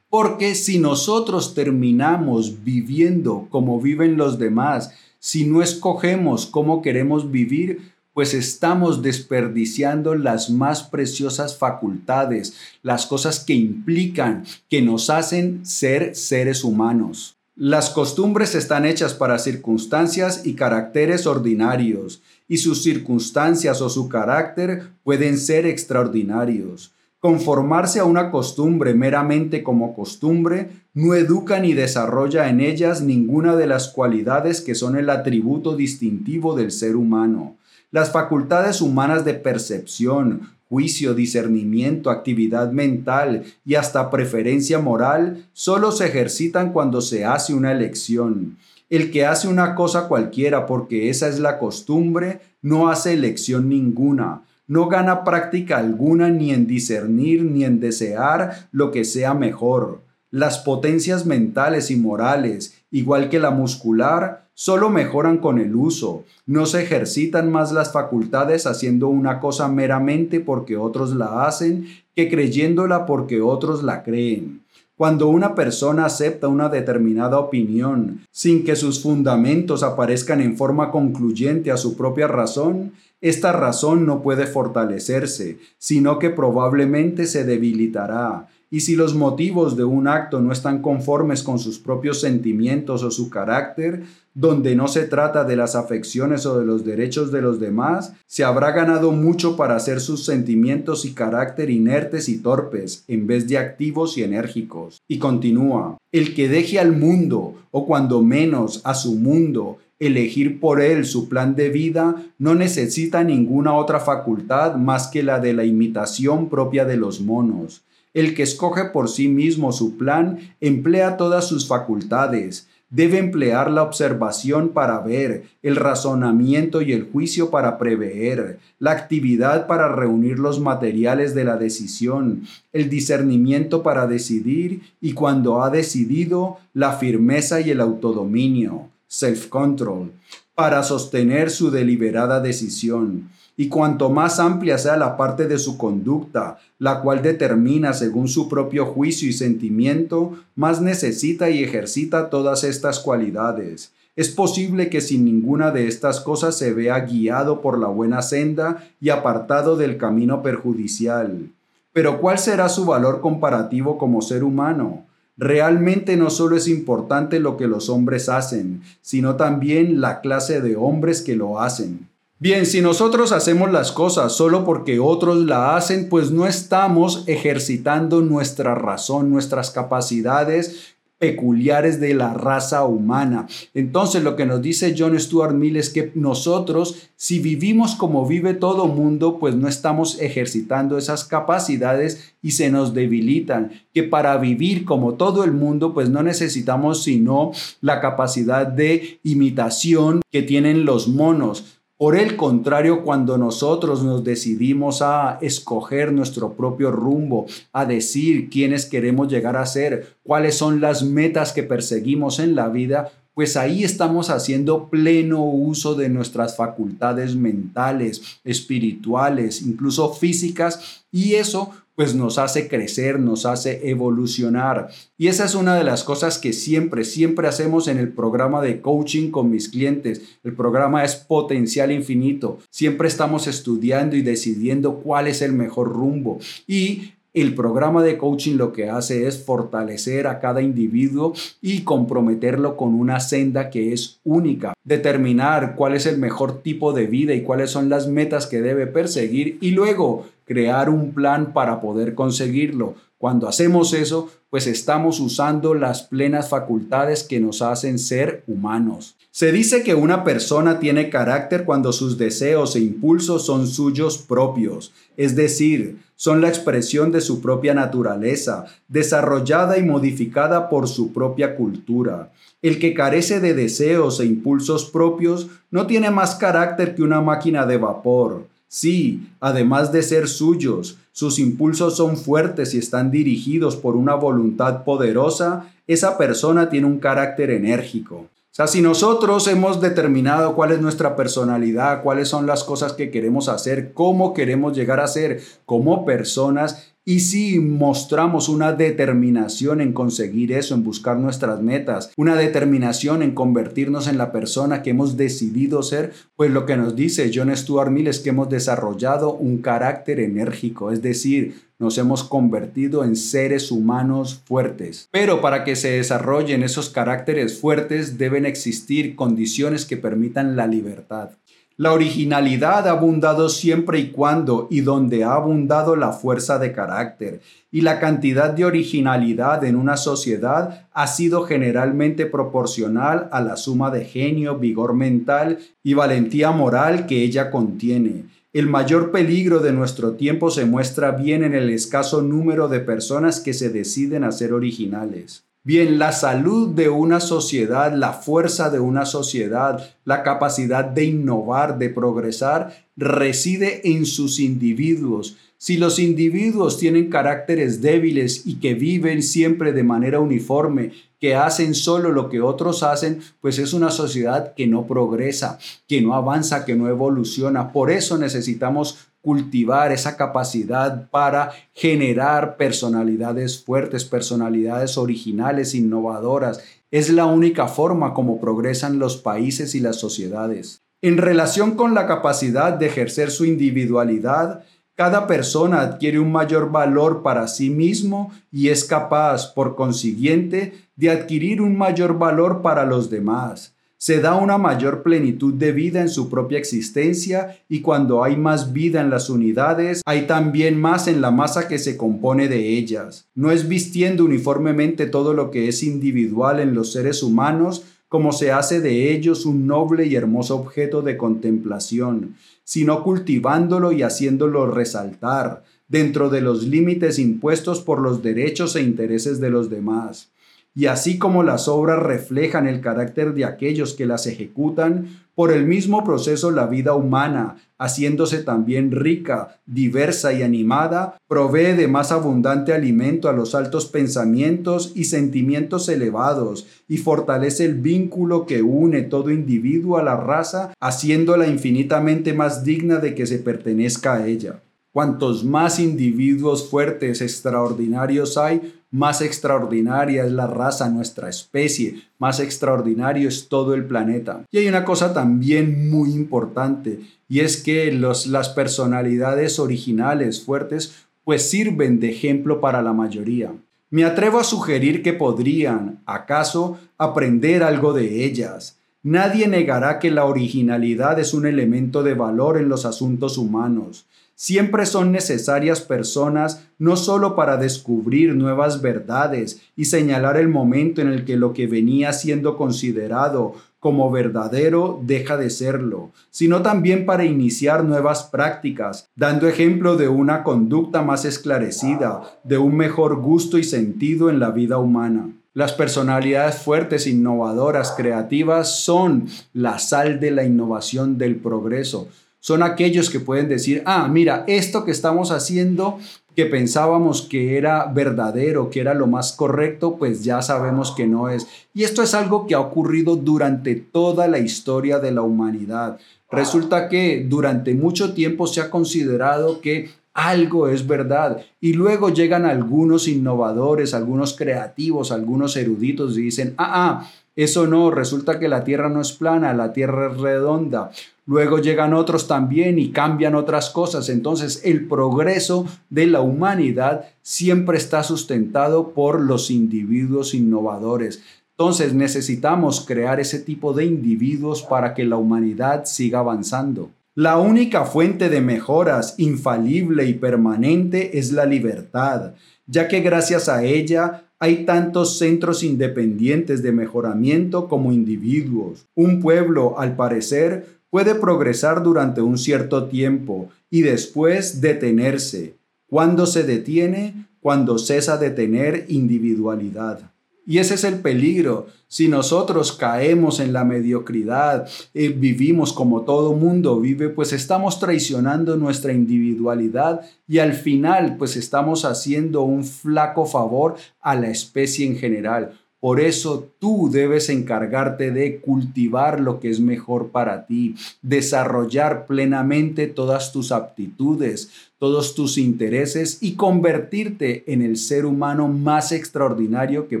Porque 0.12 0.54
si 0.54 0.78
nosotros 0.78 1.54
terminamos 1.54 2.62
viviendo 2.64 3.46
como 3.48 3.80
viven 3.80 4.18
los 4.18 4.38
demás, 4.38 4.92
si 5.18 5.46
no 5.46 5.62
escogemos 5.62 6.44
cómo 6.44 6.82
queremos 6.82 7.30
vivir, 7.30 7.94
pues 8.12 8.34
estamos 8.34 9.00
desperdiciando 9.00 10.14
las 10.14 10.50
más 10.50 10.82
preciosas 10.82 11.56
facultades, 11.56 12.52
las 12.82 13.06
cosas 13.06 13.40
que 13.40 13.54
implican, 13.54 14.44
que 14.68 14.82
nos 14.82 15.08
hacen 15.08 15.64
ser 15.64 16.14
seres 16.14 16.62
humanos. 16.62 17.38
Las 17.56 17.88
costumbres 17.88 18.54
están 18.54 18.84
hechas 18.84 19.14
para 19.14 19.38
circunstancias 19.38 20.42
y 20.44 20.52
caracteres 20.52 21.26
ordinarios, 21.26 22.20
y 22.48 22.58
sus 22.58 22.82
circunstancias 22.82 23.80
o 23.80 23.88
su 23.88 24.10
carácter 24.10 24.90
pueden 25.04 25.38
ser 25.38 25.64
extraordinarios. 25.64 26.92
Conformarse 27.22 28.00
a 28.00 28.04
una 28.04 28.32
costumbre 28.32 28.94
meramente 28.94 29.62
como 29.62 29.94
costumbre 29.94 30.70
no 30.92 31.14
educa 31.14 31.60
ni 31.60 31.72
desarrolla 31.72 32.48
en 32.48 32.58
ellas 32.58 33.00
ninguna 33.00 33.54
de 33.54 33.68
las 33.68 33.86
cualidades 33.86 34.60
que 34.60 34.74
son 34.74 34.98
el 34.98 35.08
atributo 35.08 35.76
distintivo 35.76 36.56
del 36.56 36.72
ser 36.72 36.96
humano. 36.96 37.54
Las 37.92 38.10
facultades 38.10 38.80
humanas 38.80 39.24
de 39.24 39.34
percepción, 39.34 40.50
juicio, 40.68 41.14
discernimiento, 41.14 42.10
actividad 42.10 42.72
mental 42.72 43.44
y 43.64 43.76
hasta 43.76 44.10
preferencia 44.10 44.80
moral 44.80 45.46
solo 45.52 45.92
se 45.92 46.06
ejercitan 46.06 46.72
cuando 46.72 47.00
se 47.00 47.24
hace 47.24 47.54
una 47.54 47.70
elección. 47.70 48.56
El 48.90 49.12
que 49.12 49.26
hace 49.26 49.46
una 49.46 49.76
cosa 49.76 50.08
cualquiera 50.08 50.66
porque 50.66 51.08
esa 51.08 51.28
es 51.28 51.38
la 51.38 51.60
costumbre, 51.60 52.40
no 52.62 52.88
hace 52.88 53.12
elección 53.12 53.68
ninguna 53.68 54.42
no 54.72 54.88
gana 54.88 55.22
práctica 55.22 55.76
alguna 55.76 56.30
ni 56.30 56.50
en 56.50 56.66
discernir 56.66 57.44
ni 57.44 57.62
en 57.62 57.78
desear 57.78 58.68
lo 58.72 58.90
que 58.90 59.04
sea 59.04 59.34
mejor. 59.34 60.00
Las 60.30 60.60
potencias 60.60 61.26
mentales 61.26 61.90
y 61.90 61.96
morales, 61.96 62.82
igual 62.90 63.28
que 63.28 63.38
la 63.38 63.50
muscular, 63.50 64.48
solo 64.54 64.88
mejoran 64.88 65.36
con 65.36 65.58
el 65.58 65.76
uso, 65.76 66.24
no 66.46 66.64
se 66.64 66.80
ejercitan 66.84 67.52
más 67.52 67.70
las 67.72 67.92
facultades 67.92 68.66
haciendo 68.66 69.08
una 69.08 69.40
cosa 69.40 69.68
meramente 69.68 70.40
porque 70.40 70.78
otros 70.78 71.14
la 71.14 71.44
hacen 71.46 71.88
que 72.16 72.30
creyéndola 72.30 73.04
porque 73.04 73.42
otros 73.42 73.82
la 73.82 74.02
creen. 74.02 74.62
Cuando 74.96 75.28
una 75.28 75.54
persona 75.54 76.06
acepta 76.06 76.48
una 76.48 76.70
determinada 76.70 77.38
opinión 77.38 78.22
sin 78.30 78.64
que 78.64 78.76
sus 78.76 79.02
fundamentos 79.02 79.82
aparezcan 79.82 80.40
en 80.40 80.56
forma 80.56 80.90
concluyente 80.90 81.70
a 81.70 81.76
su 81.76 81.94
propia 81.94 82.26
razón, 82.26 82.92
esta 83.22 83.52
razón 83.52 84.04
no 84.04 84.20
puede 84.20 84.46
fortalecerse, 84.46 85.58
sino 85.78 86.18
que 86.18 86.28
probablemente 86.28 87.26
se 87.26 87.44
debilitará, 87.44 88.48
y 88.72 88.80
si 88.80 88.96
los 88.96 89.14
motivos 89.14 89.76
de 89.76 89.84
un 89.84 90.08
acto 90.08 90.40
no 90.40 90.50
están 90.50 90.80
conformes 90.80 91.42
con 91.42 91.58
sus 91.58 91.78
propios 91.78 92.22
sentimientos 92.22 93.02
o 93.02 93.10
su 93.10 93.28
carácter, 93.28 94.04
donde 94.32 94.74
no 94.74 94.88
se 94.88 95.04
trata 95.04 95.44
de 95.44 95.56
las 95.56 95.76
afecciones 95.76 96.46
o 96.46 96.58
de 96.58 96.64
los 96.64 96.82
derechos 96.82 97.30
de 97.30 97.42
los 97.42 97.60
demás, 97.60 98.14
se 98.26 98.44
habrá 98.44 98.70
ganado 98.70 99.12
mucho 99.12 99.58
para 99.58 99.76
hacer 99.76 100.00
sus 100.00 100.24
sentimientos 100.24 101.04
y 101.04 101.12
carácter 101.12 101.68
inertes 101.68 102.30
y 102.30 102.38
torpes, 102.38 103.04
en 103.08 103.26
vez 103.26 103.46
de 103.46 103.58
activos 103.58 104.16
y 104.16 104.22
enérgicos. 104.22 105.02
Y 105.06 105.18
continúa, 105.18 105.98
el 106.10 106.34
que 106.34 106.48
deje 106.48 106.80
al 106.80 106.96
mundo, 106.96 107.56
o 107.72 107.86
cuando 107.86 108.22
menos 108.22 108.80
a 108.84 108.94
su 108.94 109.16
mundo, 109.16 109.76
elegir 110.06 110.58
por 110.58 110.80
él 110.80 111.04
su 111.04 111.28
plan 111.28 111.54
de 111.54 111.68
vida, 111.68 112.16
no 112.36 112.56
necesita 112.56 113.22
ninguna 113.22 113.74
otra 113.74 114.00
facultad 114.00 114.74
más 114.74 115.06
que 115.06 115.22
la 115.22 115.38
de 115.38 115.52
la 115.52 115.64
imitación 115.64 116.48
propia 116.48 116.84
de 116.84 116.96
los 116.96 117.20
monos. 117.20 117.82
El 118.12 118.34
que 118.34 118.42
escoge 118.42 118.86
por 118.86 119.08
sí 119.08 119.28
mismo 119.28 119.70
su 119.70 119.96
plan 119.96 120.38
emplea 120.60 121.16
todas 121.16 121.46
sus 121.46 121.68
facultades, 121.68 122.68
debe 122.90 123.18
emplear 123.18 123.70
la 123.70 123.84
observación 123.84 124.70
para 124.70 124.98
ver, 124.98 125.44
el 125.62 125.76
razonamiento 125.76 126.82
y 126.82 126.92
el 126.92 127.04
juicio 127.04 127.50
para 127.50 127.78
prever, 127.78 128.58
la 128.80 128.90
actividad 128.90 129.68
para 129.68 129.88
reunir 129.88 130.40
los 130.40 130.58
materiales 130.58 131.32
de 131.34 131.44
la 131.44 131.56
decisión, 131.56 132.42
el 132.72 132.90
discernimiento 132.90 133.84
para 133.84 134.08
decidir 134.08 134.82
y 135.00 135.12
cuando 135.12 135.62
ha 135.62 135.70
decidido, 135.70 136.58
la 136.74 136.92
firmeza 136.94 137.60
y 137.60 137.70
el 137.70 137.80
autodominio 137.80 138.91
self-control, 139.12 140.10
para 140.54 140.82
sostener 140.82 141.50
su 141.50 141.70
deliberada 141.70 142.40
decisión. 142.40 143.28
y 143.54 143.68
cuanto 143.68 144.08
más 144.08 144.40
amplia 144.40 144.78
sea 144.78 144.96
la 144.96 145.18
parte 145.18 145.46
de 145.46 145.58
su 145.58 145.76
conducta, 145.76 146.58
la 146.78 147.02
cual 147.02 147.20
determina 147.20 147.92
según 147.92 148.26
su 148.26 148.48
propio 148.48 148.86
juicio 148.86 149.28
y 149.28 149.34
sentimiento, 149.34 150.32
más 150.56 150.80
necesita 150.80 151.50
y 151.50 151.62
ejercita 151.62 152.30
todas 152.30 152.64
estas 152.64 152.98
cualidades. 152.98 153.92
Es 154.16 154.30
posible 154.30 154.88
que 154.88 155.02
sin 155.02 155.26
ninguna 155.26 155.70
de 155.70 155.86
estas 155.86 156.20
cosas 156.20 156.56
se 156.56 156.72
vea 156.72 156.98
guiado 157.00 157.60
por 157.60 157.78
la 157.78 157.88
buena 157.88 158.22
senda 158.22 158.88
y 159.02 159.10
apartado 159.10 159.76
del 159.76 159.98
camino 159.98 160.42
perjudicial. 160.42 161.50
Pero 161.92 162.22
¿cuál 162.22 162.38
será 162.38 162.70
su 162.70 162.86
valor 162.86 163.20
comparativo 163.20 163.98
como 163.98 164.22
ser 164.22 164.44
humano? 164.44 165.04
Realmente 165.36 166.16
no 166.16 166.30
solo 166.30 166.56
es 166.56 166.68
importante 166.68 167.40
lo 167.40 167.56
que 167.56 167.66
los 167.66 167.88
hombres 167.88 168.28
hacen, 168.28 168.82
sino 169.00 169.36
también 169.36 170.00
la 170.00 170.20
clase 170.20 170.60
de 170.60 170.76
hombres 170.76 171.22
que 171.22 171.36
lo 171.36 171.60
hacen. 171.60 172.08
Bien, 172.38 172.66
si 172.66 172.80
nosotros 172.80 173.30
hacemos 173.30 173.70
las 173.70 173.92
cosas 173.92 174.32
solo 174.32 174.64
porque 174.64 174.98
otros 174.98 175.38
la 175.46 175.76
hacen, 175.76 176.08
pues 176.08 176.32
no 176.32 176.46
estamos 176.46 177.22
ejercitando 177.28 178.20
nuestra 178.20 178.74
razón, 178.74 179.30
nuestras 179.30 179.70
capacidades 179.70 180.94
peculiares 181.22 182.00
de 182.00 182.14
la 182.14 182.34
raza 182.34 182.84
humana. 182.84 183.46
Entonces 183.74 184.24
lo 184.24 184.34
que 184.34 184.44
nos 184.44 184.60
dice 184.60 184.96
John 184.98 185.16
Stuart 185.16 185.54
Mill 185.54 185.76
es 185.76 185.88
que 185.88 186.10
nosotros, 186.16 187.10
si 187.14 187.38
vivimos 187.38 187.94
como 187.94 188.26
vive 188.26 188.54
todo 188.54 188.88
mundo, 188.88 189.38
pues 189.38 189.54
no 189.54 189.68
estamos 189.68 190.20
ejercitando 190.20 190.98
esas 190.98 191.22
capacidades 191.22 192.34
y 192.42 192.50
se 192.50 192.70
nos 192.70 192.92
debilitan. 192.92 193.70
Que 193.94 194.02
para 194.02 194.36
vivir 194.38 194.84
como 194.84 195.14
todo 195.14 195.44
el 195.44 195.52
mundo, 195.52 195.94
pues 195.94 196.10
no 196.10 196.24
necesitamos 196.24 197.04
sino 197.04 197.52
la 197.80 198.00
capacidad 198.00 198.66
de 198.66 199.20
imitación 199.22 200.22
que 200.32 200.42
tienen 200.42 200.84
los 200.84 201.06
monos 201.06 201.81
por 202.02 202.16
el 202.16 202.34
contrario, 202.34 203.04
cuando 203.04 203.38
nosotros 203.38 204.02
nos 204.02 204.24
decidimos 204.24 205.02
a 205.02 205.38
escoger 205.40 206.12
nuestro 206.12 206.54
propio 206.54 206.90
rumbo, 206.90 207.46
a 207.72 207.84
decir 207.84 208.50
quiénes 208.50 208.86
queremos 208.86 209.28
llegar 209.28 209.56
a 209.56 209.64
ser, 209.66 210.16
cuáles 210.24 210.56
son 210.56 210.80
las 210.80 211.04
metas 211.04 211.52
que 211.52 211.62
perseguimos 211.62 212.40
en 212.40 212.56
la 212.56 212.68
vida, 212.70 213.12
pues 213.34 213.56
ahí 213.56 213.84
estamos 213.84 214.30
haciendo 214.30 214.88
pleno 214.88 215.44
uso 215.44 215.94
de 215.94 216.08
nuestras 216.08 216.56
facultades 216.56 217.36
mentales, 217.36 218.40
espirituales, 218.42 219.62
incluso 219.62 220.12
físicas, 220.12 221.04
y 221.12 221.34
eso 221.34 221.70
pues 222.02 222.16
nos 222.16 222.36
hace 222.36 222.66
crecer, 222.66 223.20
nos 223.20 223.46
hace 223.46 223.88
evolucionar. 223.88 224.88
Y 225.16 225.28
esa 225.28 225.44
es 225.44 225.54
una 225.54 225.76
de 225.76 225.84
las 225.84 226.02
cosas 226.02 226.40
que 226.40 226.52
siempre, 226.52 227.04
siempre 227.04 227.46
hacemos 227.46 227.86
en 227.86 227.96
el 227.96 228.12
programa 228.12 228.60
de 228.60 228.80
coaching 228.80 229.30
con 229.30 229.52
mis 229.52 229.68
clientes. 229.68 230.20
El 230.42 230.56
programa 230.56 231.04
es 231.04 231.14
potencial 231.14 231.92
infinito. 231.92 232.58
Siempre 232.70 233.06
estamos 233.06 233.46
estudiando 233.46 234.16
y 234.16 234.22
decidiendo 234.22 234.96
cuál 234.96 235.28
es 235.28 235.42
el 235.42 235.52
mejor 235.52 235.92
rumbo. 235.92 236.40
Y 236.66 237.12
el 237.34 237.54
programa 237.54 238.02
de 238.02 238.18
coaching 238.18 238.56
lo 238.56 238.72
que 238.72 238.90
hace 238.90 239.26
es 239.26 239.42
fortalecer 239.42 240.26
a 240.26 240.38
cada 240.38 240.60
individuo 240.60 241.32
y 241.62 241.80
comprometerlo 241.80 242.76
con 242.76 242.94
una 242.94 243.20
senda 243.20 243.70
que 243.70 243.92
es 243.92 244.20
única, 244.22 244.74
determinar 244.84 245.74
cuál 245.74 245.94
es 245.94 246.06
el 246.06 246.18
mejor 246.18 246.62
tipo 246.62 246.92
de 246.92 247.06
vida 247.06 247.32
y 247.34 247.42
cuáles 247.42 247.70
son 247.70 247.88
las 247.88 248.06
metas 248.06 248.46
que 248.46 248.60
debe 248.60 248.86
perseguir 248.86 249.56
y 249.60 249.70
luego 249.70 250.26
crear 250.44 250.90
un 250.90 251.12
plan 251.12 251.52
para 251.54 251.80
poder 251.80 252.14
conseguirlo. 252.14 252.96
Cuando 253.16 253.48
hacemos 253.48 253.94
eso, 253.94 254.28
pues 254.50 254.66
estamos 254.66 255.20
usando 255.20 255.74
las 255.74 256.02
plenas 256.02 256.50
facultades 256.50 257.22
que 257.22 257.40
nos 257.40 257.62
hacen 257.62 257.98
ser 257.98 258.42
humanos. 258.46 259.16
Se 259.34 259.50
dice 259.50 259.82
que 259.82 259.94
una 259.94 260.24
persona 260.24 260.78
tiene 260.78 261.08
carácter 261.08 261.64
cuando 261.64 261.94
sus 261.94 262.18
deseos 262.18 262.76
e 262.76 262.80
impulsos 262.80 263.46
son 263.46 263.66
suyos 263.66 264.18
propios, 264.18 264.92
es 265.16 265.34
decir, 265.34 265.96
son 266.16 266.42
la 266.42 266.48
expresión 266.48 267.12
de 267.12 267.22
su 267.22 267.40
propia 267.40 267.72
naturaleza, 267.72 268.66
desarrollada 268.88 269.78
y 269.78 269.84
modificada 269.84 270.68
por 270.68 270.86
su 270.86 271.14
propia 271.14 271.56
cultura. 271.56 272.30
El 272.60 272.78
que 272.78 272.92
carece 272.92 273.40
de 273.40 273.54
deseos 273.54 274.20
e 274.20 274.26
impulsos 274.26 274.84
propios 274.84 275.48
no 275.70 275.86
tiene 275.86 276.10
más 276.10 276.34
carácter 276.34 276.94
que 276.94 277.02
una 277.02 277.22
máquina 277.22 277.64
de 277.64 277.78
vapor. 277.78 278.44
Sí, 278.68 279.30
además 279.40 279.92
de 279.92 280.02
ser 280.02 280.28
suyos, 280.28 280.98
sus 281.10 281.38
impulsos 281.38 281.96
son 281.96 282.18
fuertes 282.18 282.74
y 282.74 282.78
están 282.78 283.10
dirigidos 283.10 283.76
por 283.76 283.96
una 283.96 284.14
voluntad 284.14 284.84
poderosa, 284.84 285.72
esa 285.86 286.18
persona 286.18 286.68
tiene 286.68 286.86
un 286.86 286.98
carácter 286.98 287.50
enérgico. 287.50 288.28
O 288.52 288.54
sea, 288.54 288.66
si 288.66 288.82
nosotros 288.82 289.48
hemos 289.48 289.80
determinado 289.80 290.54
cuál 290.54 290.72
es 290.72 290.80
nuestra 290.82 291.16
personalidad, 291.16 292.02
cuáles 292.02 292.28
son 292.28 292.46
las 292.46 292.64
cosas 292.64 292.92
que 292.92 293.10
queremos 293.10 293.48
hacer, 293.48 293.94
cómo 293.94 294.34
queremos 294.34 294.76
llegar 294.76 295.00
a 295.00 295.06
ser 295.06 295.40
como 295.64 296.04
personas, 296.04 296.92
y 297.02 297.20
si 297.20 297.58
mostramos 297.60 298.50
una 298.50 298.72
determinación 298.72 299.80
en 299.80 299.94
conseguir 299.94 300.52
eso, 300.52 300.74
en 300.74 300.84
buscar 300.84 301.16
nuestras 301.16 301.62
metas, 301.62 302.12
una 302.18 302.36
determinación 302.36 303.22
en 303.22 303.34
convertirnos 303.34 304.06
en 304.06 304.18
la 304.18 304.32
persona 304.32 304.82
que 304.82 304.90
hemos 304.90 305.16
decidido 305.16 305.82
ser, 305.82 306.12
pues 306.36 306.50
lo 306.50 306.66
que 306.66 306.76
nos 306.76 306.94
dice 306.94 307.32
John 307.34 307.56
Stuart 307.56 307.90
Mill 307.90 308.06
es 308.06 308.20
que 308.20 308.28
hemos 308.28 308.50
desarrollado 308.50 309.32
un 309.32 309.62
carácter 309.62 310.20
enérgico, 310.20 310.92
es 310.92 311.00
decir, 311.00 311.71
nos 311.82 311.98
hemos 311.98 312.22
convertido 312.22 313.02
en 313.02 313.16
seres 313.16 313.72
humanos 313.72 314.40
fuertes. 314.46 315.08
Pero 315.10 315.40
para 315.40 315.64
que 315.64 315.74
se 315.74 315.90
desarrollen 315.90 316.62
esos 316.62 316.88
caracteres 316.88 317.58
fuertes 317.58 318.16
deben 318.16 318.46
existir 318.46 319.16
condiciones 319.16 319.84
que 319.84 319.96
permitan 319.96 320.54
la 320.54 320.68
libertad. 320.68 321.30
La 321.76 321.92
originalidad 321.92 322.86
ha 322.86 322.92
abundado 322.92 323.48
siempre 323.48 323.98
y 323.98 324.10
cuando 324.10 324.68
y 324.70 324.82
donde 324.82 325.24
ha 325.24 325.32
abundado 325.32 325.96
la 325.96 326.12
fuerza 326.12 326.60
de 326.60 326.72
carácter, 326.72 327.40
y 327.72 327.80
la 327.80 327.98
cantidad 327.98 328.50
de 328.50 328.64
originalidad 328.64 329.64
en 329.64 329.74
una 329.74 329.96
sociedad 329.96 330.86
ha 330.92 331.06
sido 331.08 331.42
generalmente 331.42 332.26
proporcional 332.26 333.28
a 333.32 333.40
la 333.40 333.56
suma 333.56 333.90
de 333.90 334.04
genio, 334.04 334.58
vigor 334.58 334.94
mental 334.94 335.58
y 335.82 335.94
valentía 335.94 336.52
moral 336.52 337.06
que 337.06 337.24
ella 337.24 337.50
contiene. 337.50 338.26
El 338.54 338.68
mayor 338.68 339.12
peligro 339.12 339.60
de 339.60 339.72
nuestro 339.72 340.12
tiempo 340.12 340.50
se 340.50 340.66
muestra 340.66 341.12
bien 341.12 341.42
en 341.42 341.54
el 341.54 341.70
escaso 341.70 342.20
número 342.20 342.68
de 342.68 342.80
personas 342.80 343.40
que 343.40 343.54
se 343.54 343.70
deciden 343.70 344.24
a 344.24 344.32
ser 344.32 344.52
originales. 344.52 345.46
Bien, 345.64 345.98
la 345.98 346.12
salud 346.12 346.68
de 346.68 346.90
una 346.90 347.20
sociedad, 347.20 347.96
la 347.96 348.12
fuerza 348.12 348.68
de 348.68 348.78
una 348.78 349.06
sociedad, 349.06 349.94
la 350.04 350.22
capacidad 350.22 350.84
de 350.84 351.04
innovar, 351.04 351.78
de 351.78 351.88
progresar, 351.88 352.74
reside 352.94 353.88
en 353.88 354.04
sus 354.04 354.38
individuos. 354.38 355.38
Si 355.56 355.78
los 355.78 355.98
individuos 355.98 356.76
tienen 356.76 357.08
caracteres 357.08 357.80
débiles 357.80 358.42
y 358.44 358.56
que 358.56 358.74
viven 358.74 359.22
siempre 359.22 359.72
de 359.72 359.84
manera 359.84 360.20
uniforme, 360.20 360.92
que 361.22 361.36
hacen 361.36 361.76
solo 361.76 362.10
lo 362.10 362.28
que 362.28 362.40
otros 362.40 362.82
hacen, 362.82 363.22
pues 363.40 363.60
es 363.60 363.74
una 363.74 363.92
sociedad 363.92 364.54
que 364.54 364.66
no 364.66 364.88
progresa, 364.88 365.56
que 365.86 366.02
no 366.02 366.14
avanza, 366.14 366.64
que 366.64 366.74
no 366.74 366.88
evoluciona. 366.88 367.70
Por 367.70 367.92
eso 367.92 368.18
necesitamos 368.18 369.06
cultivar 369.20 369.92
esa 369.92 370.16
capacidad 370.16 371.08
para 371.10 371.52
generar 371.74 372.56
personalidades 372.56 373.62
fuertes, 373.62 374.04
personalidades 374.04 374.98
originales, 374.98 375.76
innovadoras. 375.76 376.60
Es 376.90 377.08
la 377.08 377.26
única 377.26 377.68
forma 377.68 378.14
como 378.14 378.40
progresan 378.40 378.98
los 378.98 379.16
países 379.16 379.76
y 379.76 379.80
las 379.80 380.00
sociedades. 380.00 380.82
En 381.02 381.18
relación 381.18 381.76
con 381.76 381.94
la 381.94 382.08
capacidad 382.08 382.72
de 382.72 382.86
ejercer 382.86 383.30
su 383.30 383.44
individualidad, 383.44 384.64
cada 385.02 385.26
persona 385.26 385.80
adquiere 385.80 386.20
un 386.20 386.30
mayor 386.30 386.70
valor 386.70 387.24
para 387.24 387.48
sí 387.48 387.70
mismo 387.70 388.30
y 388.52 388.68
es 388.68 388.84
capaz, 388.84 389.52
por 389.52 389.74
consiguiente, 389.74 390.74
de 390.94 391.10
adquirir 391.10 391.60
un 391.60 391.76
mayor 391.76 392.20
valor 392.20 392.62
para 392.62 392.86
los 392.86 393.10
demás 393.10 393.74
se 394.02 394.20
da 394.20 394.34
una 394.34 394.58
mayor 394.58 395.04
plenitud 395.04 395.54
de 395.54 395.70
vida 395.70 396.00
en 396.00 396.08
su 396.08 396.28
propia 396.28 396.58
existencia 396.58 397.56
y 397.68 397.82
cuando 397.82 398.24
hay 398.24 398.36
más 398.36 398.72
vida 398.72 399.00
en 399.00 399.10
las 399.10 399.30
unidades, 399.30 400.02
hay 400.04 400.26
también 400.26 400.80
más 400.80 401.06
en 401.06 401.20
la 401.20 401.30
masa 401.30 401.68
que 401.68 401.78
se 401.78 401.96
compone 401.96 402.48
de 402.48 402.76
ellas. 402.76 403.28
No 403.36 403.52
es 403.52 403.68
vistiendo 403.68 404.24
uniformemente 404.24 405.06
todo 405.06 405.34
lo 405.34 405.52
que 405.52 405.68
es 405.68 405.84
individual 405.84 406.58
en 406.58 406.74
los 406.74 406.90
seres 406.90 407.22
humanos 407.22 407.84
como 408.12 408.32
se 408.32 408.52
hace 408.52 408.82
de 408.82 409.10
ellos 409.10 409.46
un 409.46 409.66
noble 409.66 410.04
y 410.04 410.16
hermoso 410.16 410.54
objeto 410.56 411.00
de 411.00 411.16
contemplación, 411.16 412.34
sino 412.62 413.02
cultivándolo 413.02 413.90
y 413.90 414.02
haciéndolo 414.02 414.70
resaltar 414.70 415.64
dentro 415.88 416.28
de 416.28 416.42
los 416.42 416.64
límites 416.64 417.18
impuestos 417.18 417.80
por 417.80 418.02
los 418.02 418.22
derechos 418.22 418.76
e 418.76 418.82
intereses 418.82 419.40
de 419.40 419.48
los 419.48 419.70
demás. 419.70 420.28
y 420.74 420.86
así 420.86 421.18
como 421.18 421.42
las 421.42 421.68
obras 421.68 422.02
reflejan 422.02 422.66
el 422.66 422.82
carácter 422.82 423.32
de 423.32 423.46
aquellos 423.46 423.94
que 423.94 424.04
las 424.04 424.26
ejecutan, 424.26 425.21
por 425.34 425.50
el 425.52 425.66
mismo 425.66 426.04
proceso 426.04 426.50
la 426.50 426.66
vida 426.66 426.94
humana, 426.94 427.56
haciéndose 427.78 428.38
también 428.38 428.90
rica, 428.90 429.60
diversa 429.66 430.32
y 430.32 430.42
animada, 430.42 431.16
provee 431.26 431.74
de 431.74 431.88
más 431.88 432.12
abundante 432.12 432.72
alimento 432.72 433.28
a 433.28 433.32
los 433.32 433.54
altos 433.54 433.86
pensamientos 433.86 434.92
y 434.94 435.04
sentimientos 435.04 435.88
elevados 435.88 436.66
y 436.86 436.98
fortalece 436.98 437.64
el 437.64 437.74
vínculo 437.74 438.46
que 438.46 438.62
une 438.62 439.02
todo 439.02 439.30
individuo 439.30 439.98
a 439.98 440.02
la 440.02 440.16
raza, 440.16 440.72
haciéndola 440.80 441.46
infinitamente 441.46 442.34
más 442.34 442.64
digna 442.64 442.98
de 442.98 443.14
que 443.14 443.26
se 443.26 443.38
pertenezca 443.38 444.14
a 444.14 444.26
ella. 444.26 444.62
Cuantos 444.92 445.42
más 445.42 445.80
individuos 445.80 446.68
fuertes, 446.68 447.22
extraordinarios 447.22 448.36
hay, 448.36 448.74
más 448.92 449.22
extraordinaria 449.22 450.24
es 450.24 450.32
la 450.32 450.46
raza, 450.46 450.88
nuestra 450.90 451.28
especie, 451.28 452.02
más 452.18 452.38
extraordinario 452.38 453.28
es 453.28 453.48
todo 453.48 453.74
el 453.74 453.86
planeta. 453.86 454.44
Y 454.50 454.58
hay 454.58 454.68
una 454.68 454.84
cosa 454.84 455.12
también 455.14 455.90
muy 455.90 456.12
importante, 456.12 457.00
y 457.28 457.40
es 457.40 457.56
que 457.56 457.90
los, 457.90 458.26
las 458.26 458.50
personalidades 458.50 459.58
originales 459.58 460.44
fuertes 460.44 461.06
pues 461.24 461.48
sirven 461.48 462.00
de 462.00 462.10
ejemplo 462.10 462.60
para 462.60 462.82
la 462.82 462.92
mayoría. 462.92 463.52
Me 463.90 464.04
atrevo 464.04 464.38
a 464.38 464.44
sugerir 464.44 465.02
que 465.02 465.12
podrían, 465.12 466.00
acaso, 466.06 466.78
aprender 466.98 467.62
algo 467.62 467.92
de 467.92 468.24
ellas. 468.24 468.78
Nadie 469.02 469.48
negará 469.48 469.98
que 469.98 470.10
la 470.10 470.24
originalidad 470.24 471.18
es 471.18 471.34
un 471.34 471.46
elemento 471.46 472.02
de 472.02 472.14
valor 472.14 472.58
en 472.58 472.68
los 472.68 472.84
asuntos 472.84 473.38
humanos. 473.38 474.06
Siempre 474.42 474.86
son 474.86 475.12
necesarias 475.12 475.82
personas 475.82 476.64
no 476.76 476.96
solo 476.96 477.36
para 477.36 477.58
descubrir 477.58 478.34
nuevas 478.34 478.82
verdades 478.82 479.60
y 479.76 479.84
señalar 479.84 480.36
el 480.36 480.48
momento 480.48 481.00
en 481.00 481.06
el 481.06 481.24
que 481.24 481.36
lo 481.36 481.52
que 481.52 481.68
venía 481.68 482.12
siendo 482.12 482.56
considerado 482.56 483.54
como 483.78 484.10
verdadero 484.10 484.98
deja 485.04 485.36
de 485.36 485.48
serlo, 485.48 486.10
sino 486.30 486.60
también 486.60 487.06
para 487.06 487.24
iniciar 487.24 487.84
nuevas 487.84 488.24
prácticas, 488.24 489.08
dando 489.14 489.46
ejemplo 489.46 489.96
de 489.96 490.08
una 490.08 490.42
conducta 490.42 491.02
más 491.02 491.24
esclarecida, 491.24 492.22
de 492.42 492.58
un 492.58 492.76
mejor 492.76 493.20
gusto 493.20 493.58
y 493.58 493.62
sentido 493.62 494.28
en 494.28 494.40
la 494.40 494.50
vida 494.50 494.78
humana. 494.78 495.28
Las 495.54 495.72
personalidades 495.72 496.56
fuertes, 496.56 497.06
innovadoras, 497.06 497.92
creativas 497.96 498.80
son 498.80 499.28
la 499.52 499.78
sal 499.78 500.18
de 500.18 500.32
la 500.32 500.42
innovación 500.42 501.16
del 501.16 501.36
progreso 501.36 502.08
son 502.42 502.64
aquellos 502.64 503.08
que 503.08 503.20
pueden 503.20 503.48
decir, 503.48 503.84
ah, 503.86 504.08
mira, 504.08 504.42
esto 504.48 504.84
que 504.84 504.90
estamos 504.90 505.30
haciendo, 505.30 506.00
que 506.34 506.44
pensábamos 506.44 507.22
que 507.22 507.56
era 507.56 507.86
verdadero, 507.86 508.68
que 508.68 508.80
era 508.80 508.94
lo 508.94 509.06
más 509.06 509.30
correcto, 509.30 509.94
pues 509.96 510.24
ya 510.24 510.42
sabemos 510.42 510.90
que 510.90 511.06
no 511.06 511.28
es. 511.28 511.46
Y 511.72 511.84
esto 511.84 512.02
es 512.02 512.14
algo 512.14 512.48
que 512.48 512.56
ha 512.56 512.60
ocurrido 512.60 513.14
durante 513.14 513.76
toda 513.76 514.26
la 514.26 514.40
historia 514.40 514.98
de 514.98 515.12
la 515.12 515.22
humanidad. 515.22 516.00
Resulta 516.32 516.88
que 516.88 517.24
durante 517.28 517.74
mucho 517.74 518.12
tiempo 518.12 518.48
se 518.48 518.60
ha 518.60 518.70
considerado 518.70 519.60
que 519.60 519.90
algo 520.14 520.68
es 520.68 520.86
verdad. 520.86 521.42
Y 521.60 521.72
luego 521.72 522.10
llegan 522.10 522.44
algunos 522.44 523.08
innovadores, 523.08 523.94
algunos 523.94 524.36
creativos, 524.36 525.12
algunos 525.12 525.56
eruditos 525.56 526.16
y 526.18 526.22
dicen, 526.22 526.54
ah, 526.58 526.70
ah, 526.74 527.10
eso 527.34 527.66
no, 527.66 527.90
resulta 527.90 528.38
que 528.38 528.48
la 528.48 528.62
Tierra 528.62 528.90
no 528.90 529.00
es 529.00 529.12
plana, 529.12 529.54
la 529.54 529.72
Tierra 529.72 530.12
es 530.12 530.18
redonda. 530.18 530.90
Luego 531.24 531.58
llegan 531.58 531.94
otros 531.94 532.26
también 532.26 532.78
y 532.78 532.90
cambian 532.90 533.34
otras 533.34 533.70
cosas. 533.70 534.08
Entonces 534.08 534.60
el 534.64 534.86
progreso 534.86 535.66
de 535.88 536.06
la 536.06 536.20
humanidad 536.20 537.06
siempre 537.22 537.78
está 537.78 538.02
sustentado 538.02 538.90
por 538.90 539.20
los 539.20 539.50
individuos 539.50 540.34
innovadores. 540.34 541.22
Entonces 541.56 541.94
necesitamos 541.94 542.84
crear 542.84 543.20
ese 543.20 543.38
tipo 543.38 543.72
de 543.72 543.84
individuos 543.84 544.62
para 544.62 544.94
que 544.94 545.04
la 545.04 545.16
humanidad 545.16 545.84
siga 545.84 546.18
avanzando. 546.18 546.90
La 547.14 547.36
única 547.36 547.84
fuente 547.84 548.30
de 548.30 548.40
mejoras 548.40 549.16
infalible 549.18 550.06
y 550.06 550.14
permanente 550.14 551.18
es 551.18 551.30
la 551.30 551.44
libertad, 551.44 552.32
ya 552.66 552.88
que 552.88 553.00
gracias 553.00 553.50
a 553.50 553.64
ella 553.64 554.30
hay 554.38 554.64
tantos 554.64 555.18
centros 555.18 555.62
independientes 555.62 556.62
de 556.62 556.72
mejoramiento 556.72 557.68
como 557.68 557.92
individuos. 557.92 558.86
Un 558.94 559.20
pueblo, 559.20 559.78
al 559.78 559.94
parecer, 559.94 560.80
puede 560.88 561.14
progresar 561.14 561.82
durante 561.82 562.22
un 562.22 562.38
cierto 562.38 562.86
tiempo 562.86 563.50
y 563.68 563.82
después 563.82 564.62
detenerse. 564.62 565.56
Cuando 565.86 566.24
se 566.24 566.44
detiene? 566.44 567.26
Cuando 567.40 567.76
cesa 567.76 568.16
de 568.16 568.30
tener 568.30 568.86
individualidad. 568.88 570.11
Y 570.44 570.58
ese 570.58 570.74
es 570.74 570.84
el 570.84 571.00
peligro. 571.00 571.68
Si 571.86 572.08
nosotros 572.08 572.72
caemos 572.72 573.38
en 573.38 573.52
la 573.52 573.64
mediocridad, 573.64 574.68
eh, 574.94 575.08
vivimos 575.10 575.72
como 575.72 576.02
todo 576.02 576.32
mundo 576.32 576.80
vive, 576.80 577.10
pues 577.10 577.32
estamos 577.32 577.78
traicionando 577.78 578.56
nuestra 578.56 578.92
individualidad 578.92 580.00
y 580.26 580.38
al 580.38 580.54
final 580.54 581.16
pues 581.16 581.36
estamos 581.36 581.84
haciendo 581.84 582.42
un 582.42 582.64
flaco 582.64 583.26
favor 583.26 583.76
a 584.00 584.14
la 584.14 584.30
especie 584.30 584.86
en 584.86 584.96
general. 584.96 585.52
Por 585.82 585.98
eso 585.98 586.48
tú 586.60 586.90
debes 586.92 587.28
encargarte 587.28 588.12
de 588.12 588.40
cultivar 588.40 589.18
lo 589.18 589.40
que 589.40 589.50
es 589.50 589.58
mejor 589.58 590.10
para 590.10 590.46
ti, 590.46 590.76
desarrollar 591.02 592.06
plenamente 592.06 592.86
todas 592.86 593.32
tus 593.32 593.50
aptitudes, 593.50 594.71
todos 594.82 595.14
tus 595.14 595.38
intereses 595.38 596.18
y 596.20 596.34
convertirte 596.34 597.44
en 597.46 597.62
el 597.62 597.76
ser 597.76 598.04
humano 598.04 598.48
más 598.48 598.90
extraordinario 598.90 599.86
que 599.86 600.00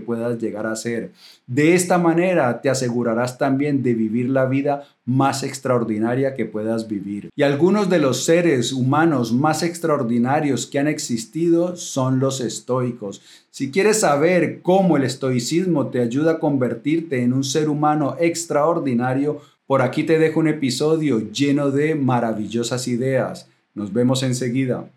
puedas 0.00 0.40
llegar 0.40 0.66
a 0.66 0.74
ser. 0.74 1.12
De 1.46 1.76
esta 1.76 1.98
manera 1.98 2.60
te 2.60 2.68
asegurarás 2.68 3.38
también 3.38 3.84
de 3.84 3.94
vivir 3.94 4.28
la 4.28 4.46
vida 4.46 4.88
más 5.04 5.44
extraordinaria 5.44 6.34
que 6.34 6.46
puedas 6.46 6.88
vivir. 6.88 7.30
Y 7.36 7.44
algunos 7.44 7.90
de 7.90 8.00
los 8.00 8.24
seres 8.24 8.72
humanos 8.72 9.32
más 9.32 9.62
extraordinarios 9.62 10.66
que 10.66 10.80
han 10.80 10.88
existido 10.88 11.76
son 11.76 12.18
los 12.18 12.40
estoicos. 12.40 13.22
Si 13.52 13.70
quieres 13.70 14.00
saber 14.00 14.62
cómo 14.62 14.96
el 14.96 15.04
estoicismo 15.04 15.90
te 15.90 16.00
ayuda 16.00 16.32
a 16.32 16.38
convertirte 16.40 17.22
en 17.22 17.34
un 17.34 17.44
ser 17.44 17.68
humano 17.68 18.16
extraordinario, 18.18 19.42
por 19.68 19.80
aquí 19.80 20.02
te 20.02 20.18
dejo 20.18 20.40
un 20.40 20.48
episodio 20.48 21.20
lleno 21.30 21.70
de 21.70 21.94
maravillosas 21.94 22.88
ideas. 22.88 23.46
Nos 23.74 23.92
vemos 23.92 24.22
enseguida. 24.22 24.90